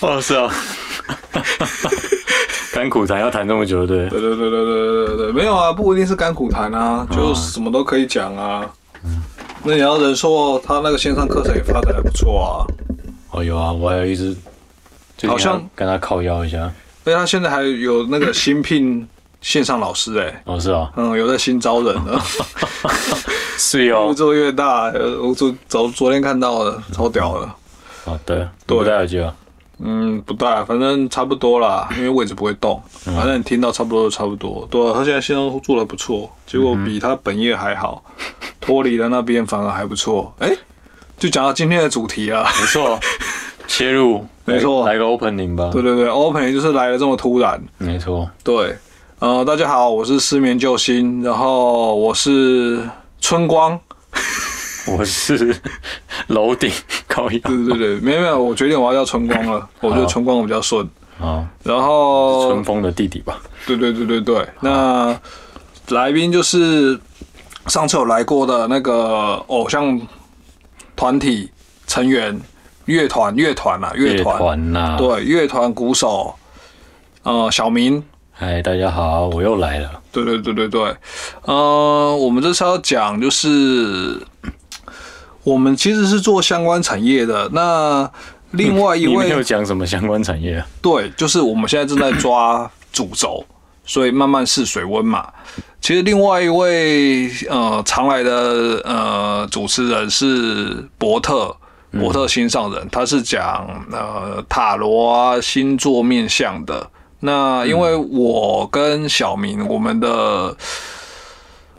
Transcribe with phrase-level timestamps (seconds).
[0.00, 0.52] 哦，是啊，
[2.74, 8.68] 甘苦谈要谈这么久，对，对对对对对对对，没有啊，不一定是甘苦谈啊，就什么都可以讲啊。
[9.62, 12.66] 那你要人说他那个线上课程也发展还不错啊，
[13.30, 14.36] 哦有啊，我还有一直
[15.26, 16.70] 好像跟他靠腰一下，
[17.04, 19.06] 而且他现在还有那个新聘
[19.40, 22.22] 线上老师哎、哦是啊，嗯，有在新招人了，
[22.82, 27.48] 越是哦，做越大，呃我昨昨昨天看到了，超屌的。
[28.04, 29.34] 好的，对不戴耳机啊，
[29.78, 34.66] 嗯，不大，反正差不多啦，因为位置不会动，嗯反正你听到差不多就差不多。
[34.70, 38.02] 对啊，他现在线上做的不错，结果比他本业还好，
[38.60, 40.32] 脱离了那边反而还不错。
[40.38, 40.56] 哎、
[41.18, 42.98] 就讲到今天的主题啊，没错，
[43.66, 47.60] 切入，没错来来个 opening 吧，对对对，opening 就是来的这么突然。
[47.78, 48.76] 没错，对，
[49.18, 52.88] 呃，大家好，我是失眠救星，然后我是
[53.20, 53.78] 春光。
[54.86, 55.54] 我是
[56.28, 56.70] 楼顶
[57.06, 60.88] 高腰，对对对，没有没有，我决定我要叫春光了， 我觉得春光我比较顺。
[61.20, 65.16] 啊，然后春风的弟弟吧，对对对对对，那
[65.90, 66.98] 来宾就是
[67.68, 70.00] 上次有来过的那个偶像
[70.96, 71.48] 团体
[71.86, 72.38] 成员，
[72.86, 76.34] 乐团乐团啊，乐团，团呐，对，乐团鼓手，
[77.22, 80.96] 呃，小明，嗨，大家好，我又来了，对对对对对，
[81.42, 84.20] 呃，我们这次要讲就是
[85.44, 88.10] 我们其实是做相关产业的，那
[88.52, 90.66] 另外一位没有位讲什么相关产业啊？
[90.80, 93.44] 对，就是我们现在正在抓主轴，
[93.84, 95.28] 所以慢慢试水温嘛。
[95.80, 101.54] 其实另外一位呃常来的呃主持人是伯特，
[101.90, 106.88] 伯特心上人，他是讲呃塔罗啊星座面相的。
[107.20, 110.56] 那因为我跟小明，我们的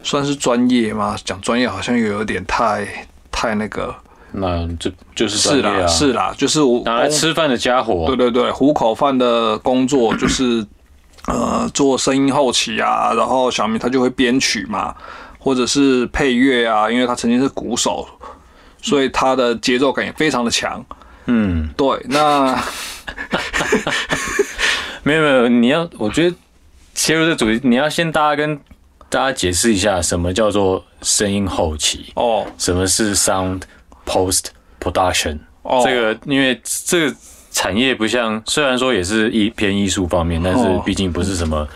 [0.03, 1.15] 算是专业吗？
[1.23, 3.93] 讲专业好像又有点太太那个。
[4.37, 10.65] 那这就是是啦，是啦，就是我拿来吃饭的家伙，对对对，糊口饭的工作 就是
[11.27, 14.93] 呃做声音后期啊，然后小明他就会编曲嘛，
[15.39, 18.05] 或者是配乐啊，因为他曾经是鼓手，
[18.81, 20.83] 所以他的节奏感也非常的强。
[21.27, 22.53] 嗯，对，那
[25.03, 26.35] 没有没有，你要我觉得
[26.93, 28.59] 切入这主题，你要先大家跟
[29.09, 33.61] 大家解释一下什么叫做声音后期，哦什么是 sound
[34.05, 34.45] post
[34.79, 35.39] production。
[35.61, 37.15] 哦，这个因为这个
[37.51, 41.67] 产业不像，虽然说也是艺偏艺术方面，但是哦毕竟不是什么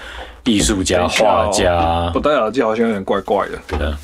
[0.44, 3.58] 艺术家、画家不，戴耳机好像有点怪怪的。
[3.68, 3.98] 对的，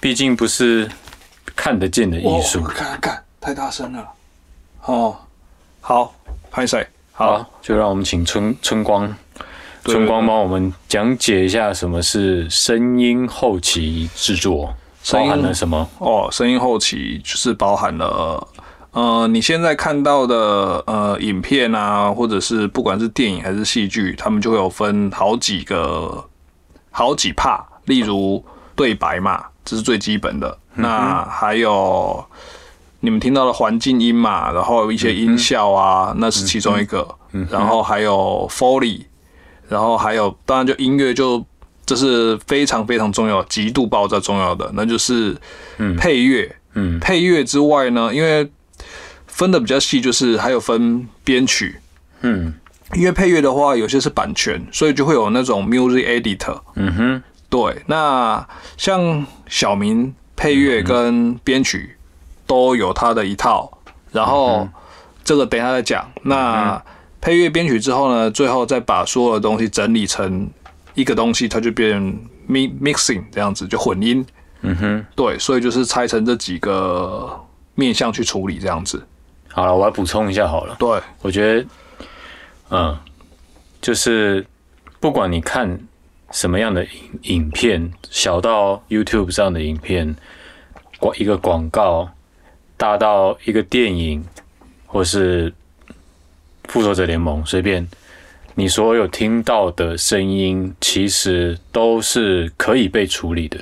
[0.00, 0.90] 毕竟不是
[1.54, 2.72] 看得见的艺术哦。
[2.74, 4.08] 看看太大声了。
[4.86, 5.16] 哦，
[5.80, 6.14] 好，
[6.50, 6.86] 拍谁？
[7.12, 9.14] 好，就让我们请春春光，对
[9.84, 15.88] 春光帮我们讲解一下什么是声音后期制作，包声音含了什么？
[15.98, 18.46] 哦，声音后期就是包含了，
[18.92, 26.24] 呃，你现在看到的呃影片啊，或者是不管是电影还是戏剧，他们就会有分好几个
[26.90, 28.44] 好几 part，例如
[28.76, 30.58] 对白嘛，这是最基本的。
[30.74, 32.24] 那还有
[33.00, 37.06] 你们听到的环境音嘛，然后一些音效啊，那是其中一个。
[37.50, 39.06] 然后还有 Foley，
[39.68, 41.44] 然后还有当然就音乐就
[41.84, 45.36] 这是非常非常重要、极度爆炸重要的，那就是
[45.98, 46.56] 配乐。
[46.74, 48.50] 嗯配乐之外呢，因为
[49.26, 51.76] 分的比较细，就是还有分编曲。
[52.22, 52.54] 嗯
[52.94, 56.60] 因为配乐的话，有些是版权，所以就会有那种 music editor。
[56.76, 58.46] 嗯哼，对，那
[58.76, 61.96] 像小明配乐跟编曲
[62.46, 63.78] 都有他的一套，
[64.10, 64.68] 然后
[65.24, 66.06] 这个等一下再讲。
[66.22, 66.82] 那
[67.22, 70.50] 配乐编曲之后呢，最后再把所有的东西整理成
[70.94, 71.96] 一个东西，它就变
[72.48, 74.26] mi mixing 这样子，就混音。
[74.62, 75.06] 嗯哼。
[75.14, 77.40] 对，所以就是拆成这几个
[77.76, 79.00] 面向去处理这样子。
[79.48, 80.74] 好了，我来补充一下好了。
[80.80, 81.66] 对，我觉得，
[82.70, 82.98] 嗯，
[83.80, 84.44] 就是
[84.98, 85.78] 不管你看
[86.32, 86.90] 什么样的影
[87.22, 90.16] 影片，小到 YouTube 上的影片，
[90.98, 92.10] 广一个广告，
[92.76, 94.24] 大到一个电影，
[94.86, 95.52] 或是
[96.64, 97.86] 复仇者联盟，随便
[98.54, 103.58] 你所有听到的声音，其实都是可以被处理的，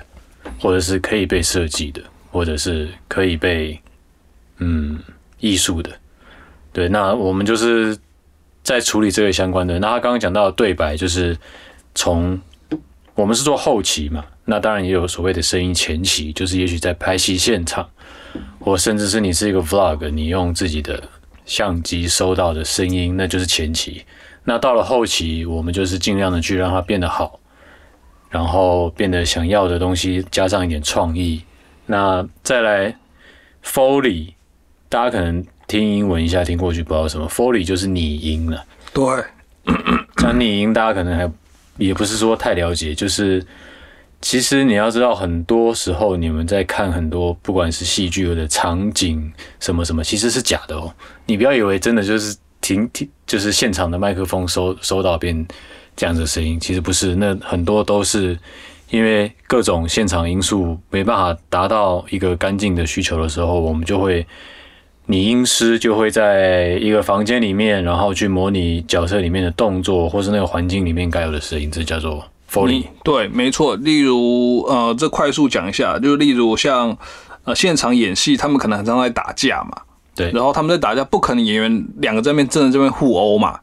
[0.61, 3.81] 或者是可以被设计的，或者是可以被
[4.59, 4.99] 嗯
[5.39, 5.91] 艺术的。
[6.73, 7.97] 对，那我们就是
[8.63, 9.79] 在处理这个相关的。
[9.79, 11.37] 那他刚刚讲到的对白，就是
[11.95, 12.41] 从
[13.15, 17.89] 我们是做后期嘛，那当然也有所谓的声音前期，就是也许在拍戏现场，
[18.61, 21.03] 或甚至是你是一个 vlog，你用自己的
[21.51, 24.05] 相机收到的声音，那就是前期。
[24.45, 27.41] 那到了后期，我们就是尽量的去让它变得好，
[28.31, 31.43] 然后变得想要的东西加上一点创意。
[31.87, 32.97] 那再来
[33.65, 34.35] Foley，
[34.89, 38.65] 大家可能听英文一下听过去不知道什么，Foley 就是拟音了。
[38.93, 39.05] 对，
[40.19, 41.29] 讲拟音大家可能还
[41.79, 43.45] 也不是说太了解，就是
[44.21, 50.93] 其实你要知道，很多时候你们在看很多不管是戏剧的场景什么什么，其实是假的哦。
[51.27, 55.47] 你不要以为真的就是听听，就是现场的麦克风收收到变
[55.97, 58.39] 这样子的声音，其实不是，那很多都是
[58.91, 64.27] 因为各种现场因素没办法达到一个干净的需求的时候，我们就会。
[65.07, 72.85] 拟音师就会在一个房间里面，然后去模拟角色里面的动作，或是那个环境里面该有的声音，这叫做 Foley。
[73.05, 73.77] 对，没错。
[73.77, 76.97] 例如，呃，这快速讲一下，就例如像
[77.45, 79.83] 呃现场演戏，他们可能很常在打架嘛，
[80.15, 83.59] 对，然后他们在打架，不可能演员两个这边正在这边互殴嘛。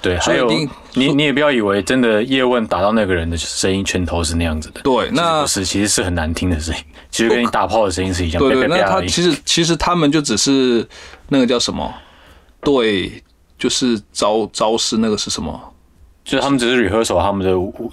[0.00, 0.50] 对，还有
[0.94, 8.40] 你你也不要以为真的叶问打到那个人的声音拳头是那样子的，对，那不是，其实是很难听的声音，其实跟你打炮的声音是一样。
[8.40, 10.84] 对对，那他其实其实他们就只是
[11.28, 11.94] 那个叫什么？
[12.64, 13.22] 对，
[13.56, 15.71] 就是招招式那个是什么？
[16.24, 17.90] 就是他们只是 rehearsal 他们的武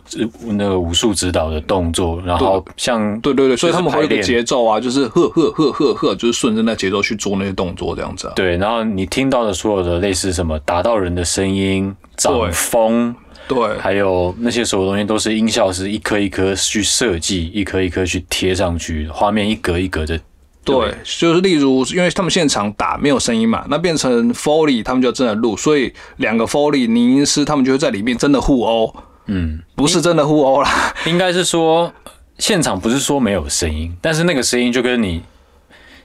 [0.53, 8.31] 那个武术指导的动作，然后像对对对，所以他们会有个节奏啊，就是呵呵呵呵呵，就是顺着那节奏去做那些动作这样子。
[8.35, 13.15] 对，然后你听到的所有的类似什么打到人的声音、掌风，
[13.47, 20.19] 对，还有那些所有东西都是音效是一颗一颗去设计，一颗一颗去贴上去，画面一格一格的。
[20.61, 28.93] 对，就是例如，因为他们现场打没有声音嘛，那变成 Foley，他们就真的录，所以两个 Foley 拟音师他们就会在里面真的互殴。
[29.25, 31.91] 嗯，不是真的互殴啦，应该是说
[32.37, 35.23] 现场不是说没有声音，但是那个声音就跟你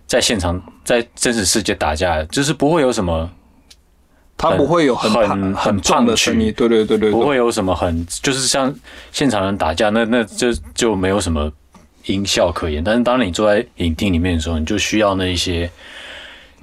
[0.07, 3.29] 在现场在真实世界打架，就是不会有什么，
[4.37, 8.75] 他不会有很很很重的声音，对对对对，不会有什么很就是像
[9.11, 11.53] 现场人打架，那那就就没有什么。
[12.07, 15.71] 音效可言，但是当你坐在影厅里面的时候，你就需要那一些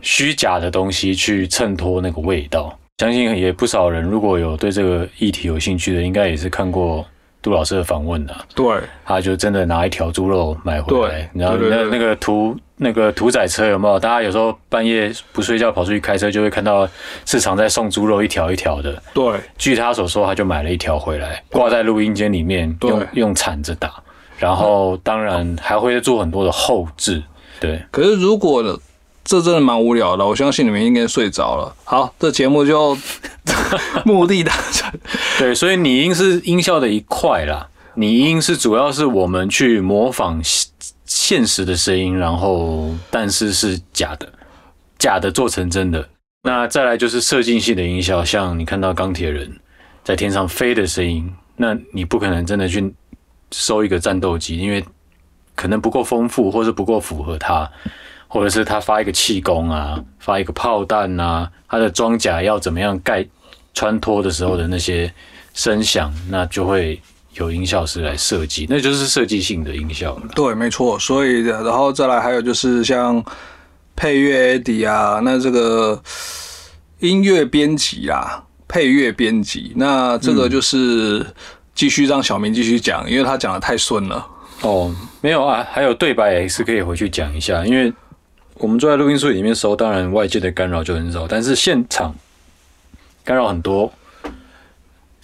[0.02, 2.78] 虚假的东西去衬托那个味道。
[3.00, 7.04] 相信也不少人如果有对这个议题有兴趣的，应该也是看过
[7.42, 8.36] 杜老师的访问的。
[8.54, 14.00] 对，他就真的拿一条猪肉买回来，然后那那个屠那个屠宰车有没有？
[14.00, 16.88] 大家有时候半夜不睡觉跑出去开车，就会看到
[17.26, 19.02] 市场在送猪肉一条一条的。
[19.16, 23.92] 对，据他所说，他就买了一条回来，挂在录音间里面，用用铲子打。
[24.42, 27.22] 然后当然还会做很多的后置，
[27.60, 27.80] 对。
[27.92, 28.64] 可是如果
[29.24, 31.76] 这真的蛮无聊的，我相信你们应该睡着了。
[31.84, 32.98] 好，这节目就
[34.04, 34.92] 目的达成。
[35.38, 37.70] 对，所以拟音是音效的一块啦。
[37.94, 40.42] 拟音是主要是我们去模仿
[41.06, 44.28] 现实的声音，然后但是是假的，
[44.98, 46.10] 假的做成真的。
[46.42, 49.56] 那再来就是设计系的音效，像你看到钢铁人
[50.04, 52.92] 在天上飞的声音，那你不可能真的去。
[53.52, 54.84] 收一个战斗机，因为
[55.56, 57.70] 可能不够丰富，或是不够符合他，
[58.28, 63.28] 或者是他发一个气功啊，发一个炮弹啊，他的装甲要怎么样盖
[63.74, 65.14] 穿脱的时候的那些
[65.54, 67.02] 声响，那就会
[67.34, 70.18] 有音效师来设计，那就是设计性的音效。
[70.34, 70.98] 对，没错。
[70.98, 73.24] 所以，然后再来还有就是像
[73.96, 76.02] 配乐 AD 啊，那这个
[77.00, 81.26] 音乐编辑啊，配乐编辑，那这个就是。
[81.74, 84.28] 继续让小明继续讲，因为他讲的太顺了。
[84.62, 87.66] 哦，没有啊，还有对白也是可以回去讲一下。
[87.66, 87.92] 因为
[88.56, 92.14] 我们坐在录音室里面收，当然外界的干扰就很少，但是现场
[93.24, 93.92] 干扰很多，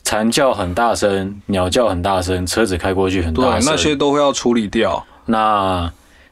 [0.04, 5.06] 蝉叫很大声，鸟叫很大声，车子开过去很大声，那些都会要处理掉。
[5.26, 5.92] 那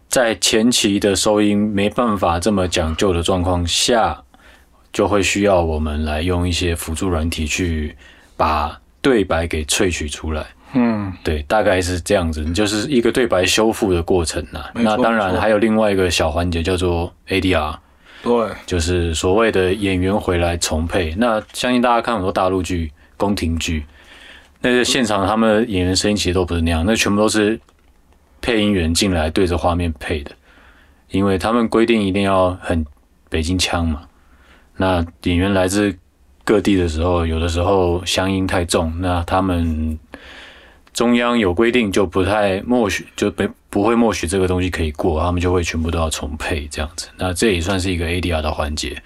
[0.09, 4.23] 在前期的收音没办法这么讲究的状况下，
[4.91, 7.95] 就会需要我们来用一些辅助软体去
[8.35, 8.79] 把。
[9.05, 10.43] 对白给萃取出来，
[10.73, 14.65] 嗯，对，大概是这样子，就是一个对白修复的过程呐。
[14.73, 17.75] 那当然还有另外一个小环节叫做 ADR，
[18.23, 21.13] 对，就是所谓的演员回来重配。
[21.19, 23.85] 那相信大家看很多大陆剧、宫廷剧，
[24.61, 27.59] 那些现场他们演员声音其实都不是那样，那全部都是
[28.41, 30.31] 配音员进来对着画面配的，
[31.11, 32.83] 因为他们规定一定要很
[33.29, 34.01] 北京腔嘛。
[34.77, 35.95] 那演员来自。
[36.45, 39.99] 各地的时候，有的时候乡音太重，那他们
[40.93, 47.09] 中央有规定，就不太默许，就不不会默许这个东西可以过，他们就会全部都要重配这样子。
[47.17, 49.01] 那这也算是一个 ADR 的环节。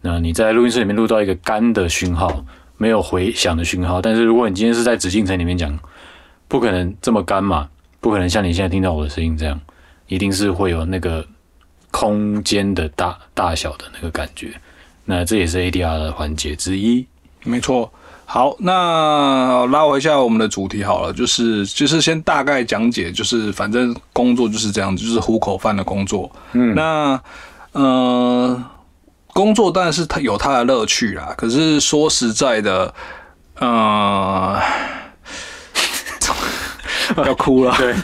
[0.00, 2.44] 那你在录音室里面录到一个干的讯号，
[2.78, 5.78] 没有回响的讯号，但是如果你今天是在紫禁城里面讲，
[6.46, 7.68] 不可能这么干嘛，
[8.00, 9.60] 不可能像你现在听到我的声音这样，
[10.06, 11.26] 一定是会有那个
[11.90, 14.52] 空间的大大小的那个感觉。
[15.04, 17.06] 那这也是 ADR 的环节之一，
[17.44, 17.92] 没错。
[18.26, 26.30] 好，那拉回一下我们的主题好了，就是就是先大概讲解，就是反正工作就是这样子，就是糊口饭的工作。
[26.52, 27.20] 嗯，那
[27.72, 28.64] 呃，
[29.34, 31.34] 工作当然是它有它的乐趣啦。
[31.36, 32.94] 可是说实在的，
[33.58, 34.58] 呃，
[37.26, 37.76] 要哭了。
[37.76, 37.94] 对，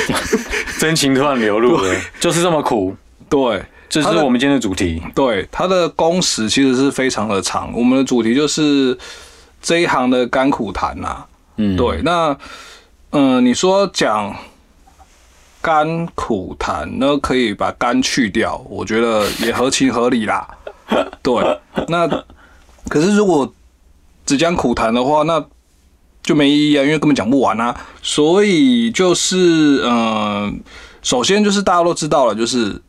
[0.80, 2.96] 真情突然流露了，就是这么苦，
[3.28, 5.02] 对这是我们今天的主题。
[5.14, 7.70] 对，它的工时其实是非常的长。
[7.76, 8.96] 我们的主题就是
[9.60, 11.22] 这一行的甘苦谈呐、
[11.58, 12.34] 嗯，对，那
[13.10, 14.34] 嗯、呃你说讲
[15.60, 20.48] 甘苦谈，那可以把甘去掉，我觉得也合情合理啦。
[21.22, 22.08] 对，那
[22.88, 23.52] 可是如果
[24.24, 25.44] 只讲苦谈的话，那
[26.22, 27.78] 就没意义啊，因为根本讲不完啊。
[28.00, 30.52] 所以就是嗯、呃
[31.02, 32.80] 首先就是大家都知道了，就是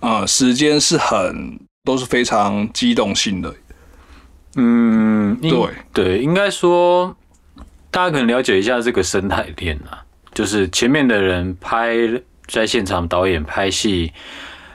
[0.00, 3.54] 呃，时间是很都是非常机动性的，
[4.56, 7.16] 嗯，对对，应该说
[7.90, 11.96] 大家可能了解一下这个生态链啊，就是前面的人拍
[12.46, 14.12] 在现场，导演拍戏，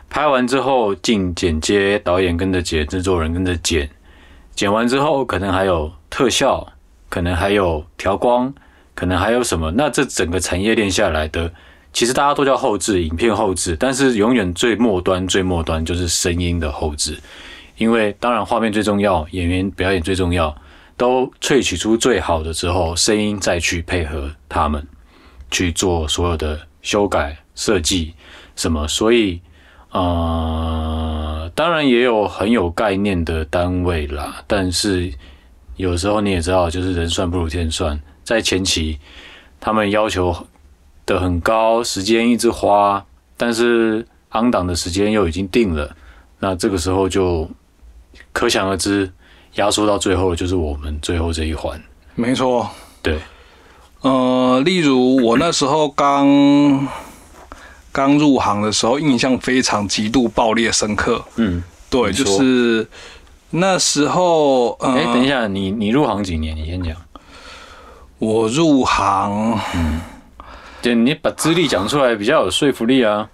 [0.09, 3.89] 拍完之后进剪接，导演跟着剪，制作人跟着剪，
[4.55, 6.67] 剪完之后可能还有特效，
[7.09, 8.51] 可能还有调光，
[8.95, 11.53] 可能还有什么，那这整个产业链下来的。
[11.93, 17.19] 其实大家都叫后置，影片后置，但是永远最末端、最末端就是声音的后置。
[17.77, 20.55] 因为当然画面最重要，演员表演最重要，
[20.95, 24.87] 都萃取出最好的之后，声音再去配合他们
[25.49, 28.13] 去做所有的修改、设计
[28.55, 29.41] 什么，所以
[29.89, 35.11] 呃，当然也有很有概念的单位啦，但是
[35.75, 38.99] 有时候你也知道，就是人算不如天算，在前期
[39.59, 40.47] 他们要求
[41.05, 43.05] 的很高，时间一直花，
[43.37, 45.95] 但是昂档的时间又已经定了。
[46.39, 47.49] 那这个时候就
[48.31, 49.11] 可想而知，
[49.55, 51.81] 压缩到最后就是我们最后这一环。
[52.15, 52.69] 没错。
[53.01, 53.19] 对，
[54.01, 56.87] 呃，例如我那时候刚
[57.91, 61.23] 刚入行的时候，印象非常极度爆裂深刻。
[61.37, 62.87] 嗯，对，就是
[63.49, 66.55] 那时候，呃，哎、等一下，你你入行几年？
[66.55, 66.95] 你先讲。
[68.19, 69.59] 我入行
[70.81, 73.29] 对，你把资历讲出来比较有说服力啊。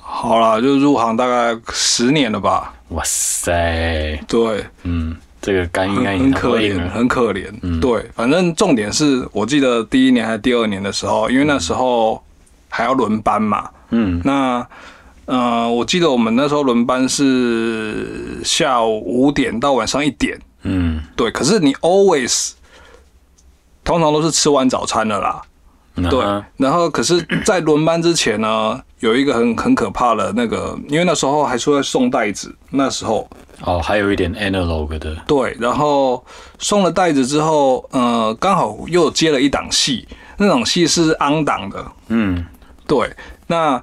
[0.00, 2.74] 好了，就入行大概十年了吧。
[2.88, 6.90] 哇塞，对，嗯，这个肝应该很很可怜。
[6.90, 7.50] 很可怜。
[7.62, 12.22] 嗯对，反正重点是我记得第一年还是第二年的时候，因为那时候
[12.68, 13.70] 还要轮班嘛。
[13.90, 14.66] 嗯那
[15.24, 20.38] 呃，我记得我们那时候轮班是下午五点到晚上一点。
[20.62, 22.52] 嗯，对，可是你 always
[23.82, 25.40] 通常都是吃完早餐的啦。
[25.94, 33.28] 对然后可是，在轮班之前呢， 有一个很很可怕的那个，因为那时候还是会送袋子，那时候。
[33.64, 36.24] 哦，还有一点 analog 的，对，然后
[36.58, 42.44] 送了袋子之后，呃，刚好又接了一档戏，那档戏是昂档的，嗯，
[42.88, 43.08] 对，
[43.46, 43.80] 那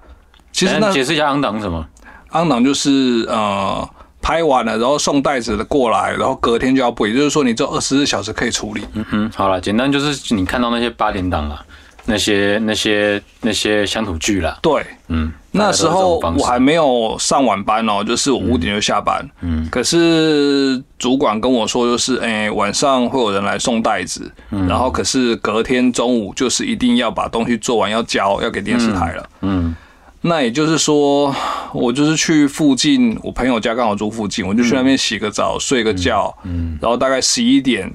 [0.51, 1.85] 其实那解释一下昂档什么？
[2.31, 3.87] 昂档就是呃
[4.21, 8.83] 拍完了，然后送袋子的过来，然后隔天就要播，也就是说你只有二十四小时可以处理。
[8.95, 11.63] 嗯哼，好了，简单就是你看到那些八点档啦，
[12.05, 19.23] 那些那些那些乡土剧啦，对，嗯，那时候我还没有上晚班哦，就是我五点就下班。
[19.41, 24.67] 嗯可是主管跟我说，就是哎、晚上会有人来送袋子，嗯。
[24.67, 29.29] 然后可是隔天中午就是一定要把东西做完，要交，要给电视台了。
[29.41, 29.75] 嗯
[30.21, 31.33] 那也就是说，
[31.71, 36.77] 我就是去附近，我朋友家刚好住附近，我就去那边洗个澡、睡个觉，嗯。
[36.81, 37.89] 然后大概十一点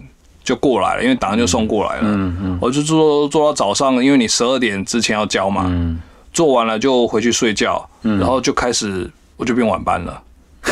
[0.45, 2.03] 就过来了，因为档案就送过来了。
[2.05, 5.99] 嗯嗯我就做做到早上，因为你十二点之前要交嘛，嗯，
[6.33, 10.23] 做完了就回去睡觉，然后就开始我就变晚班了。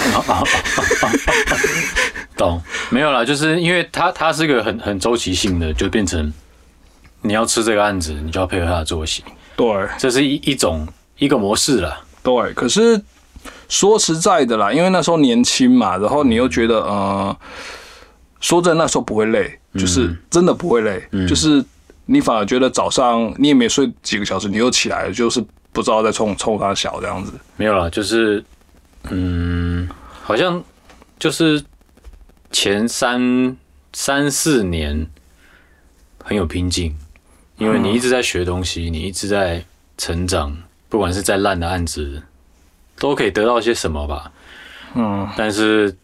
[2.36, 2.60] 懂
[2.90, 3.24] 没有啦？
[3.24, 6.32] 就是因为它它是个很很周期性的，就变成
[7.20, 9.22] 你要吃这个案子，你就要配合它的作息，
[9.54, 9.66] 对
[9.98, 10.86] 这是一一种
[11.18, 12.04] 一个模式了。
[12.22, 13.00] 对，可是
[13.68, 17.36] 说实在的啦，因为那时候年轻嘛，然后你又觉得呃，
[18.42, 21.64] 说真的那时候不会累，就是真的不会累，就是
[22.04, 27.32] 你反而觉得早上你也没睡几个小时，你又起来了，就是不知道在冲冲他小这样子。
[27.56, 28.44] 没有啦，就是
[29.10, 29.88] 嗯，
[30.22, 30.62] 好像
[31.18, 31.64] 就是
[32.50, 33.56] 前三
[33.92, 35.06] 三四年
[36.22, 36.94] 很有拼劲，
[37.58, 39.64] 因为你一直在学东西，你一直在
[39.96, 40.54] 成长，
[40.88, 42.20] 不管是再烂的案子，
[42.98, 44.32] 都可以得到些什么吧。
[44.94, 45.96] 嗯，但是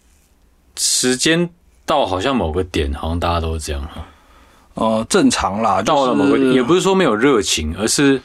[0.77, 1.51] 时间
[1.89, 4.07] 到好像某个点，好像大家都是这样哈。
[4.75, 8.21] 呃，正常啦，到了某个点，也不是是说没有热情，而是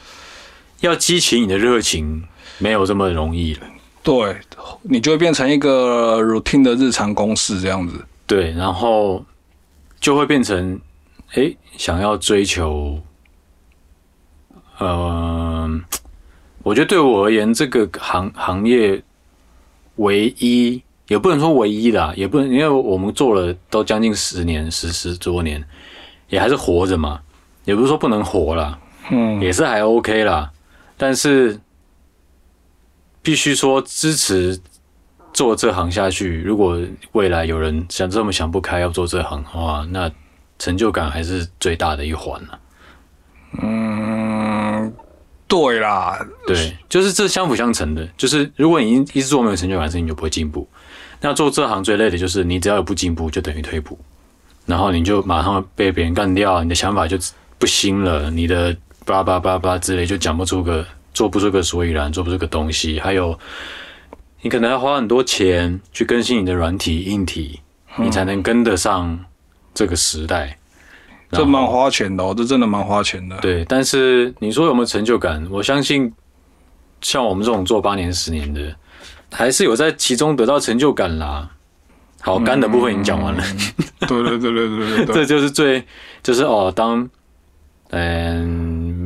[0.80, 2.22] 要激起你的热情，
[2.58, 3.60] 没有这么容易了。
[4.02, 4.36] 对，
[4.82, 8.04] 你就会变成一个 routine 的日常公式这样子。
[8.26, 9.24] 对，然后
[9.98, 10.78] 就会变成，
[11.32, 13.00] 哎，想要追求，
[14.78, 15.80] 呃，
[16.62, 19.02] 我觉得对我而言，这个行行业
[19.96, 25.62] 唯一也不能说唯一的，也不能，因为我们做了都将近十年、十十多年，
[26.28, 27.20] 也还是活着嘛，
[27.64, 28.78] 也不是说不能活了，
[29.10, 30.50] 嗯，也是还 OK 啦，
[30.96, 31.60] 但是
[33.22, 34.58] 必须说支持
[35.32, 36.40] 做这行下去。
[36.42, 36.78] 如果
[37.12, 40.10] 未来有人想这么想不开要做这行的话，那
[40.58, 42.58] 成就感还是最大的一环了。
[43.62, 44.92] 嗯，
[45.46, 48.06] 对啦，对，就是这相辅相成的。
[48.16, 50.66] 就是如果你一一直做没有成就感的事情，你就不会进步。
[51.24, 53.98] 那做这行最累的就是你只要有不进步，就等于退步，
[54.66, 57.16] 然后你就马上被别人干掉，你的想法就
[57.58, 58.76] 不新了，你的
[59.06, 63.00] 叭叭叭叭之类就讲不出个，做不出个所以然，做不出个东西。
[63.00, 63.38] 还有，
[64.42, 67.58] 你可能要花很多钱去更新你的软体、硬体，
[67.96, 69.18] 你才能跟得上
[69.72, 70.58] 这个时代。
[71.30, 73.38] 这蛮花钱的哦，这真的蛮花钱的。
[73.38, 75.42] 对，但是你说有没有成就感？
[75.50, 76.12] 我相信，
[77.00, 78.76] 像我们这种做八年、十年的，
[79.34, 81.50] 还是有在其中得到成就感啦。
[82.20, 83.44] 好，干的部分已经讲完了，
[83.98, 85.12] 对对对对对对对。
[85.14, 85.84] 这就是最，
[86.22, 87.06] 就是哦，当
[87.90, 88.46] 嗯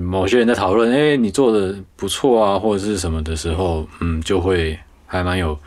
[0.05, 5.59] 某些人在讨论，哎、你做的不错啊，或者是什么的时候，嗯，就会还蛮有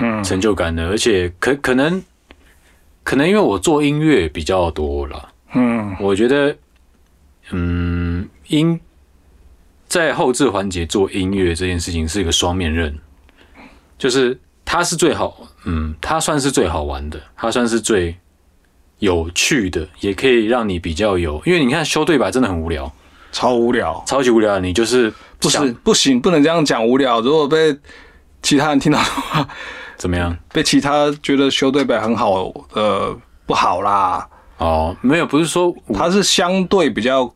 [0.00, 0.24] 嗯。
[0.24, 2.02] 成就感的，而且可可能
[3.04, 5.94] 可能因为我做音乐比较多了，嗯。
[6.00, 6.56] 我觉得，
[7.52, 8.80] 嗯，音
[9.86, 12.98] 在后置环节做音乐这件事情是一个双面刃，
[13.98, 18.16] 就是它是最好，嗯，它算是最好玩的，它算是最
[18.98, 22.90] 有趣的，也可以让你比较有，因为你看修对白真的很无聊，
[23.32, 24.02] 超无聊。
[24.06, 27.20] 超级无聊，你就是不想是不行，不能这样讲无聊。
[27.20, 27.76] 如果被
[28.42, 29.48] 其他人听到的话，
[29.96, 30.36] 怎么样？
[30.52, 34.26] 被其他觉得修对白很好，呃，不好啦。
[34.58, 37.30] 哦，没有，不是说无它是相对比较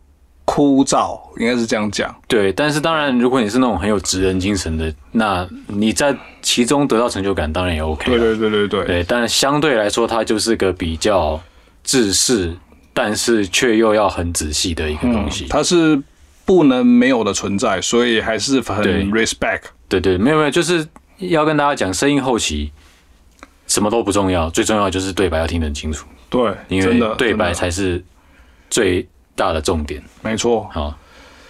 [0.52, 2.12] 枯燥，应该是这样讲。
[2.26, 8.11] 对，但是当然，如果你是那种很有职人精神的，那你在其中得到成就感，当然也 OK。
[8.11, 11.40] 对对对对对，对，但相对来说，它就是个比较
[11.85, 12.52] 制式，
[12.92, 15.47] 但是却又要很仔细的一个东西。
[15.49, 16.02] 它是
[16.45, 19.63] 不能没有的存在，所以还是很 respect。
[19.89, 20.84] 对对，没有没有，就是
[21.19, 22.73] 要跟大家讲，声音后期
[23.69, 28.02] 什么都不重要，最重要就是对白要听得很清楚，对，因为对白才是
[28.69, 30.02] 最大的重点。
[30.23, 30.69] 没错。
[30.73, 30.95] 好，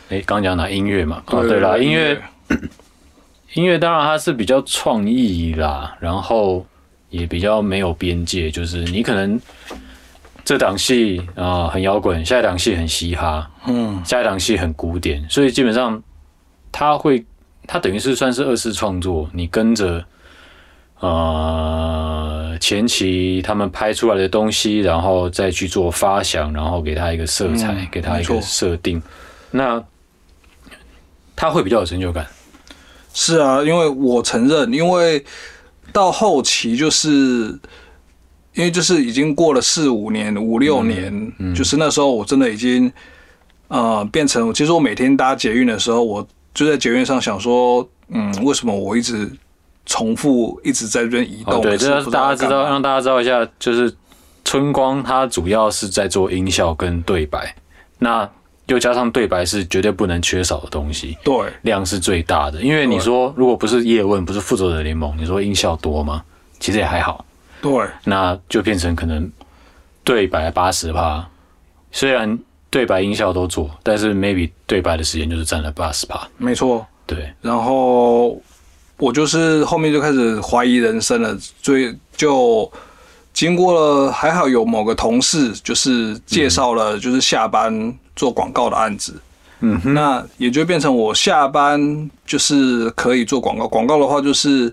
[0.08, 1.22] 哎，刚刚讲哪音乐嘛？
[1.26, 2.20] 哦，对对啦，音乐
[3.54, 6.64] 音乐当然它是比较创意啦，然后
[7.08, 9.40] 也比较没有边界，就是你可能
[10.44, 16.00] 这档戏啊、很摇滚，下一档戏很嘻哈，嗯，下一档戏很古典，所以基本上
[16.70, 17.24] 它会，
[17.66, 20.04] 它等于是算是二次创作，你跟着
[21.00, 29.02] 呃前期他们拍出来的东西，然后再去做发想，然后给他一个色彩，嗯给他一个设定，
[29.50, 29.82] 那
[31.34, 32.26] 他会比较有成就感。
[33.12, 35.24] 是啊，因为我承认，因为
[35.92, 37.08] 到后期就是，
[38.54, 42.92] 因为就是已经过了四五年、五六年，就是那时候我真的已经
[43.66, 49.28] 呃变成，其实我每天搭捷运的时候，我就在捷运上想说，嗯，为什么我一直
[49.86, 51.54] 重复一直在这边移动？
[51.54, 53.92] 哦，对，这大家知道，让大家知道一下，就是
[54.44, 57.54] 春光它主要是在做音效跟对白，
[57.98, 58.28] 那
[58.66, 61.18] 又加上对白是绝对不能缺少的东西。
[61.24, 66.22] 对量是最大的，因为你说如果不是叶问，不是复仇者联盟，你说音效多吗？
[66.60, 67.24] 其实也还好，
[67.60, 67.72] 对
[68.04, 69.30] 那就变成可能
[70.04, 71.26] 对白八十趴，
[71.90, 72.38] 虽然
[72.68, 76.28] 对白音效都做，但是 maybe 对白的时间就是占了八十趴。
[76.36, 76.86] 没错。
[77.06, 78.40] 对，然后
[79.00, 82.70] 我就是后面就开始怀疑人生了，所以就
[83.32, 89.14] 经过了，还好有某个同事就是介绍了，就是下班做广告的案子，
[89.60, 94.72] 嗯哼，那也就变成我下班就是可以做广告，广告的话就是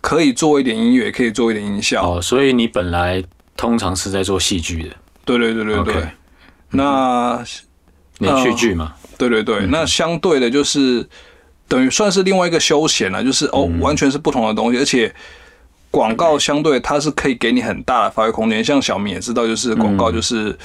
[0.00, 3.22] 可以做一点音乐，可以做一点音效，哦，所以你本来
[3.56, 4.90] 通常是在做戏剧的，
[5.24, 6.08] 对对对对对。
[6.70, 7.42] 那
[8.18, 11.06] 连续剧嘛，对对对，那相对的就是
[11.68, 15.14] 等于算是另外一个休闲了，就是哦，完全是不同的东西，而且
[15.90, 18.64] 广告相对它是可以给你很大的发挥空间。
[18.64, 20.56] 像小明也知道，就是广告就是。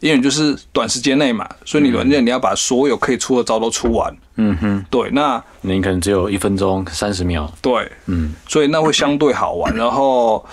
[0.00, 4.12] 因为就是短时间内嘛，所以你软件你要把所有可以出的招都出完。
[4.34, 9.72] 嗯哼，对，那你可能只有一分钟三十秒，对，嗯，所以那会相对好玩。
[9.76, 10.44] 然后，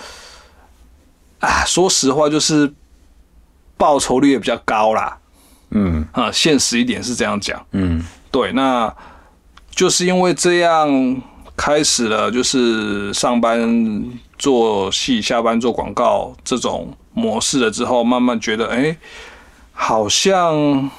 [1.40, 2.72] 啊，说实话，就是
[3.76, 5.18] 报酬率也比较高啦。
[5.70, 7.60] 嗯啊，现实一点是这样讲。
[7.72, 8.00] 嗯，
[8.30, 8.94] 对，那
[9.80, 11.22] 就是因为这样
[11.56, 14.04] 开始了，就是上班
[14.38, 18.94] 做戏，下班做广告这种模式了之后，慢慢觉得，哎、
[19.72, 20.90] 好像，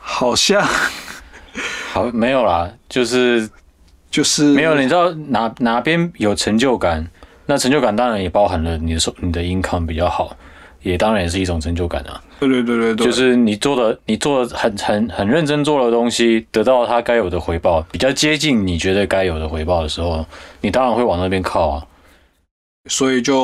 [0.00, 0.60] 好像
[1.94, 3.48] 好，没有啦，就是
[4.10, 7.08] 就是没有，你知道哪哪边有成就感，
[7.46, 10.36] 那成就感当然也包含了你的收你的 income 比较好，
[10.88, 12.20] 也当然也是一种成就感啊。
[12.40, 20.24] 对对对对对，就是你做的你做的很很很认真做的东西，得到它该有的回报，比较接近你觉得该有的回报的时候，
[20.62, 21.84] 你当然会往那边靠啊。
[22.88, 23.34] 所以就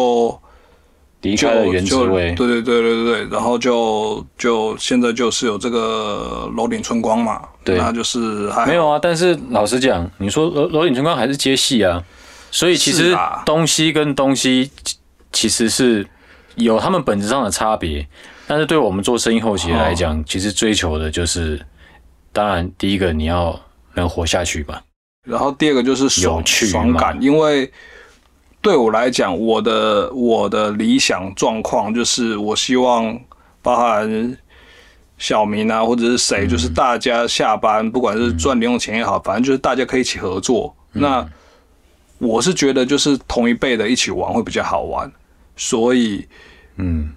[1.21, 8.99] 就离开了原职位对，对对对对对，然后就就现在就是有这个楼顶春光嘛，对那就是还没有啊。
[9.03, 12.03] 但是老实讲，你说楼楼顶春光还是接戏啊，
[12.51, 14.97] 所以其实东西跟东西其
[15.33, 16.07] 其实是
[16.57, 18.07] 有他们本质上的差别。
[18.47, 21.65] 但是对我们做生意后期来讲，其实追求的就是，
[22.33, 23.59] 当然第一个你要
[23.95, 24.83] 能活下去吧。
[25.27, 27.73] 然后第二个就是爽有趣爽感，因为
[28.61, 33.19] 对我来讲，我的我的理想状况就是我希望
[33.63, 34.37] 包含
[35.17, 40.77] 小明啊，或者是谁，就是大家下班，不管是赚零用钱也好，反正就是大家可以一起合作。
[40.93, 41.27] 那
[42.19, 45.11] 我是觉得就是同一辈的一起玩会比较好玩，
[45.57, 46.27] 所以
[46.77, 47.11] 嗯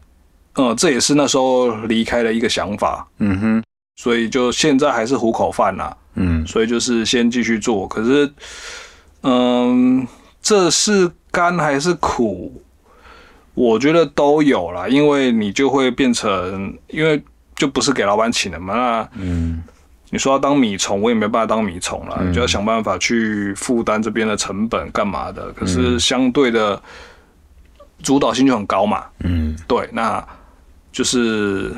[0.56, 3.08] 嗯，这也是那时候离开的一个想法。
[3.19, 3.63] 嗯哼
[3.95, 7.88] 所以就现在还是糊口饭啦、嗯所以就是先继续做。
[7.88, 8.32] 可是，
[9.23, 10.08] 嗯，
[10.41, 12.62] 这是甘还是苦？
[13.56, 17.19] 我觉得都有啦，因为你就会变成，因为
[17.56, 18.76] 就不是给老板请的嘛。
[18.76, 19.63] 那嗯
[20.10, 25.52] 你说要当米虫，我也没办法当米虫了，嗯你就要想办法去负担这边的成本，干嘛的？
[25.54, 26.80] 可是相对的
[28.03, 29.05] 主导性就很高嘛。
[29.19, 30.25] 嗯对，那
[30.91, 31.75] 就是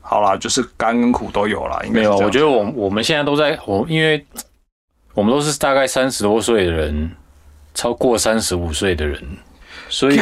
[0.00, 1.80] 好啦，就是甘跟苦都有啦。
[1.84, 4.24] 应该没有，我觉得我我们现在都在我，因为
[5.14, 7.10] 我们都是大概三十多岁的人，
[7.74, 9.22] 超过三十五岁的人，
[9.88, 10.16] 所以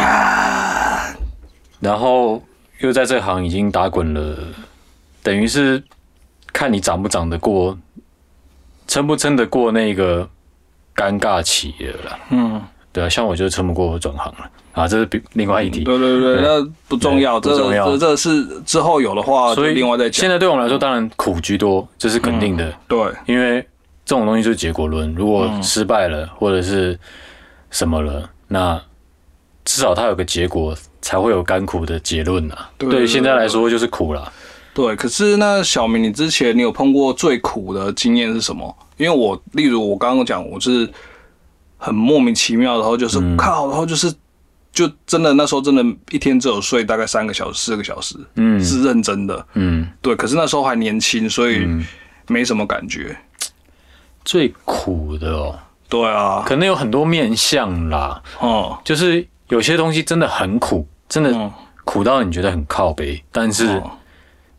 [1.81, 2.43] 然后
[2.81, 4.37] 又在这行已经打滚了，
[5.23, 5.83] 等于是
[6.53, 7.79] 看你长不长得过，
[8.89, 10.29] 撑不撑得过那个
[10.95, 12.19] 尴尬期了啦。
[12.31, 12.63] 嗯。
[12.97, 15.85] 对啊，像我就撑不过转行了啊，这是比另外一题。
[15.85, 20.23] 对对对，对那不重要，这重要这这是之后有的话，所以另外再讲。
[20.23, 22.73] 现在对我们来说，当然苦居多，这是肯定的。
[22.89, 23.61] 对，因为
[24.07, 26.99] 这种东西就是结果论，如嗯果失败了、或者是
[27.71, 28.81] 什么了，那
[29.67, 32.71] 至少它有个结果，才会有甘苦的结论啊。
[32.79, 34.33] 对对对现在来说就是苦了。
[34.73, 34.97] 对。
[34.97, 38.75] 可是那小明，你之前你有碰过最苦的经验是什么？
[38.97, 40.89] 因为我，例如我刚刚讲，我是
[41.77, 43.37] 很莫名其妙，然后就是、嗯。
[43.37, 44.13] 靠，然后就是
[44.73, 48.63] 就真的那时候真的一天只有睡大概三个小时、四个小时，嗯。
[48.63, 49.47] 是认真的。
[49.55, 51.67] 嗯，对，可是那时候还年轻，所以
[52.29, 53.17] 没什么感觉。
[54.25, 55.59] 最苦的哦，
[55.89, 61.53] 对啊，可能有很多面相啦，哦，就是有些东西真的很苦，真的嗯，
[61.85, 63.91] 苦到你觉得很靠背，但是哦。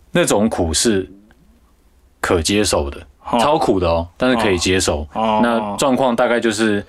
[0.09, 1.11] 那种苦是
[2.19, 5.07] 可接受的，哦超苦的哦，但是可以接受。
[5.13, 6.85] 哦那状况大概就是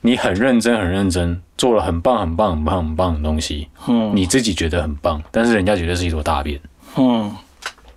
[0.00, 6.60] 你很认真、很认真，做了很棒、很棒、很棒、很棒的东西，嗯你自己觉得很棒，但是人家觉得是一坨大便。
[6.96, 7.34] 嗯。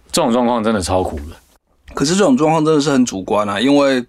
[0.10, 1.36] 这种状况真的超苦的。
[1.93, 4.03] 可是这种状况真的是很主观啊，因为，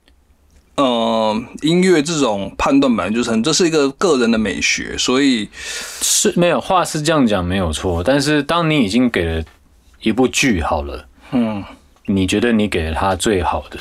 [0.77, 9.45] 呃，音乐这种判断本来就是很，这是一个个人的美学，所以，是没有话是这样讲没有错，但是当你已经给了
[10.01, 11.63] 一部剧好了，嗯
[12.09, 13.79] 你觉得你给了他最好的，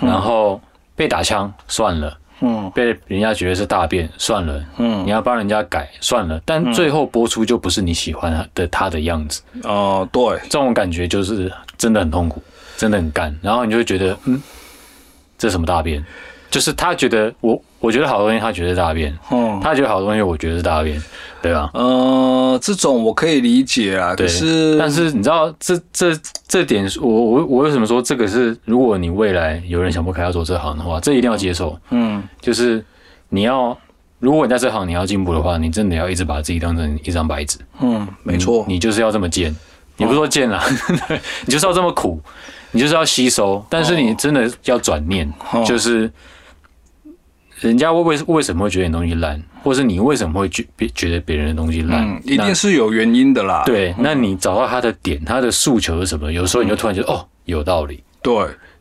[0.00, 0.60] 然后
[0.94, 2.70] 被打枪算了，嗯。
[2.74, 5.04] 被人家觉得是大便算了，嗯。
[5.04, 12.42] 你，要帮人家改算了，但最后播出就不是你喜欢的他的样子，哦、对，这种感觉就是真的很痛苦，
[12.76, 14.40] 真的很干，然后你就会觉得，嗯，
[15.38, 16.04] 这什么大便？
[16.50, 21.02] 就是他觉得我我觉得好东西，他觉得是大便，嗯他觉得好东西，我觉得是大便，
[21.42, 21.70] 对吧？
[21.74, 32.22] 呃，这种我可以理解啊，可对，是，但是你知道这这这点，我我我为什么说这个是，如果你未来有人想不开要做这行的话，这一定要接受，嗯。
[32.40, 32.84] 就是
[33.30, 33.76] 你要，
[34.20, 39.54] 如果你在这行你要进步的话，你真的要一直把自己当成一张白纸，嗯，没错，你就是要这么贱，
[39.96, 40.64] 你不是说贱啦，
[41.44, 42.20] 你就是要这么苦，
[42.70, 45.62] 你就是要吸收，但是你真的要转念，哦。
[45.64, 46.10] 就是
[47.64, 56.30] 人家为为为什么会觉得你东西烂，或是你为什么会觉别觉得别人的东西烂嗯，，一定是有原因的啦，对，那你找到他的点，他的诉求是什么？
[56.30, 58.04] 有时候你就突然觉得，哦，有道理。
[58.20, 58.34] 对，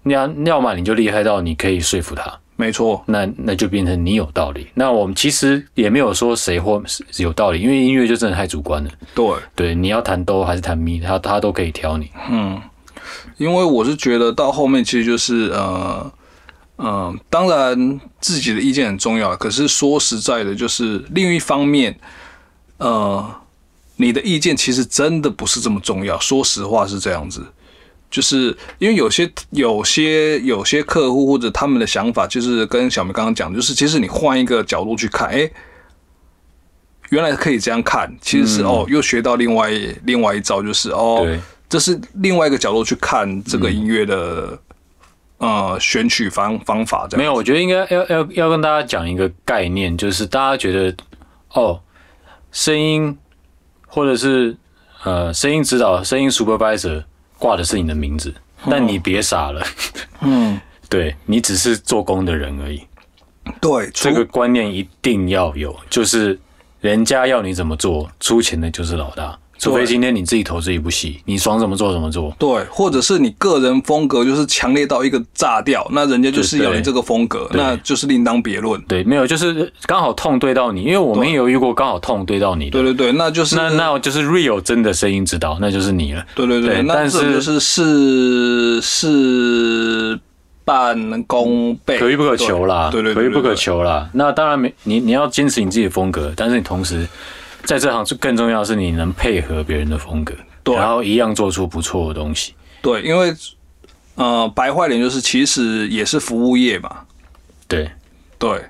[0.04, 4.68] 那要么你就厉害到你可以说服他，没错，那那就变成你有道理。
[4.74, 8.90] 那我们其实也没有说谁或是有道理，因为音乐就真的太主观了。
[9.16, 12.12] 对，对，你要弹哆还是弹咪，他他都可以挑你。
[12.30, 12.62] 嗯，
[13.38, 16.12] 因为我是觉得到后面其实就是呃。
[16.86, 21.98] 嗯，当然自己的意见很重要，可是说实在的，就是另一方面，
[22.78, 23.26] 呃，
[23.96, 26.20] 你的意见其实真的不是这么重要。
[26.20, 27.42] 说实话是这样子，
[28.12, 35.50] 就是因为有些有些有些客户或者他们的想法，就是跟小明刚刚讲，就是其实你换一个角度去看，哎、
[37.12, 39.72] 原来可以这样看，其实是、哦，又学到另外
[40.04, 44.60] 另外一招，就是哦，对，这是另外一个角度去看这个音乐的、
[45.44, 50.96] 呃选取方方法，这样没有，我觉得应该要要要跟大家讲一个概念，就是大家觉得
[51.52, 51.82] 哦，
[52.52, 53.18] 声音
[53.86, 54.56] 或者是
[55.04, 57.04] 呃声音指导、声音 supervisor
[57.38, 58.34] 挂的是你的名字，
[58.70, 59.62] 但你别傻了，
[60.22, 60.58] 嗯，
[60.90, 62.82] 对你只是做工的人而已。
[63.60, 66.40] 对，这个观念一定要有，就是
[66.80, 69.38] 人家要你怎么做，出钱的就是老大。
[69.64, 72.36] 除非今天你自己投资一部戏，你爽怎么做怎么做。
[72.38, 78.82] 对，或者是你个人风格就是强烈到一个炸掉，那人家就是要你这个风格，那就是另当别论。
[78.88, 82.72] 对，没有，就是刚好痛对到你，因为我们也有遇过刚好痛对到你的。
[82.72, 86.26] 对对对，那就是那那就是 real 真的声音指导，那就是你了。
[86.36, 90.20] 对对对，但是这就是事事
[90.66, 93.54] 半功倍，可遇不可求啦，对对对，可遇不可。
[93.56, 94.10] 求啦。
[94.14, 97.08] 那当然没你你要坚持你自己的风格，但是你同时
[97.64, 100.76] 在这行更重要的是你能配合别人的风格，对。
[100.76, 102.54] 然后一样做出不错的东西。
[102.82, 103.34] 对，因为
[104.16, 106.98] 呃，白坏脸就是其实也是服务业嘛，
[107.68, 107.90] 对，
[108.38, 108.62] 对，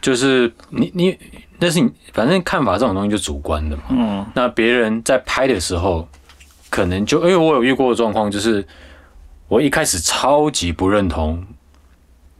[0.00, 1.18] 就是你你
[1.58, 3.82] 那是你反正看法这种东西就主观的嘛。
[3.90, 6.08] 嗯，那别人在拍的时候，
[6.70, 8.66] 可能就因为我有遇过的状况，就是
[9.48, 11.44] 我一开始超级不认同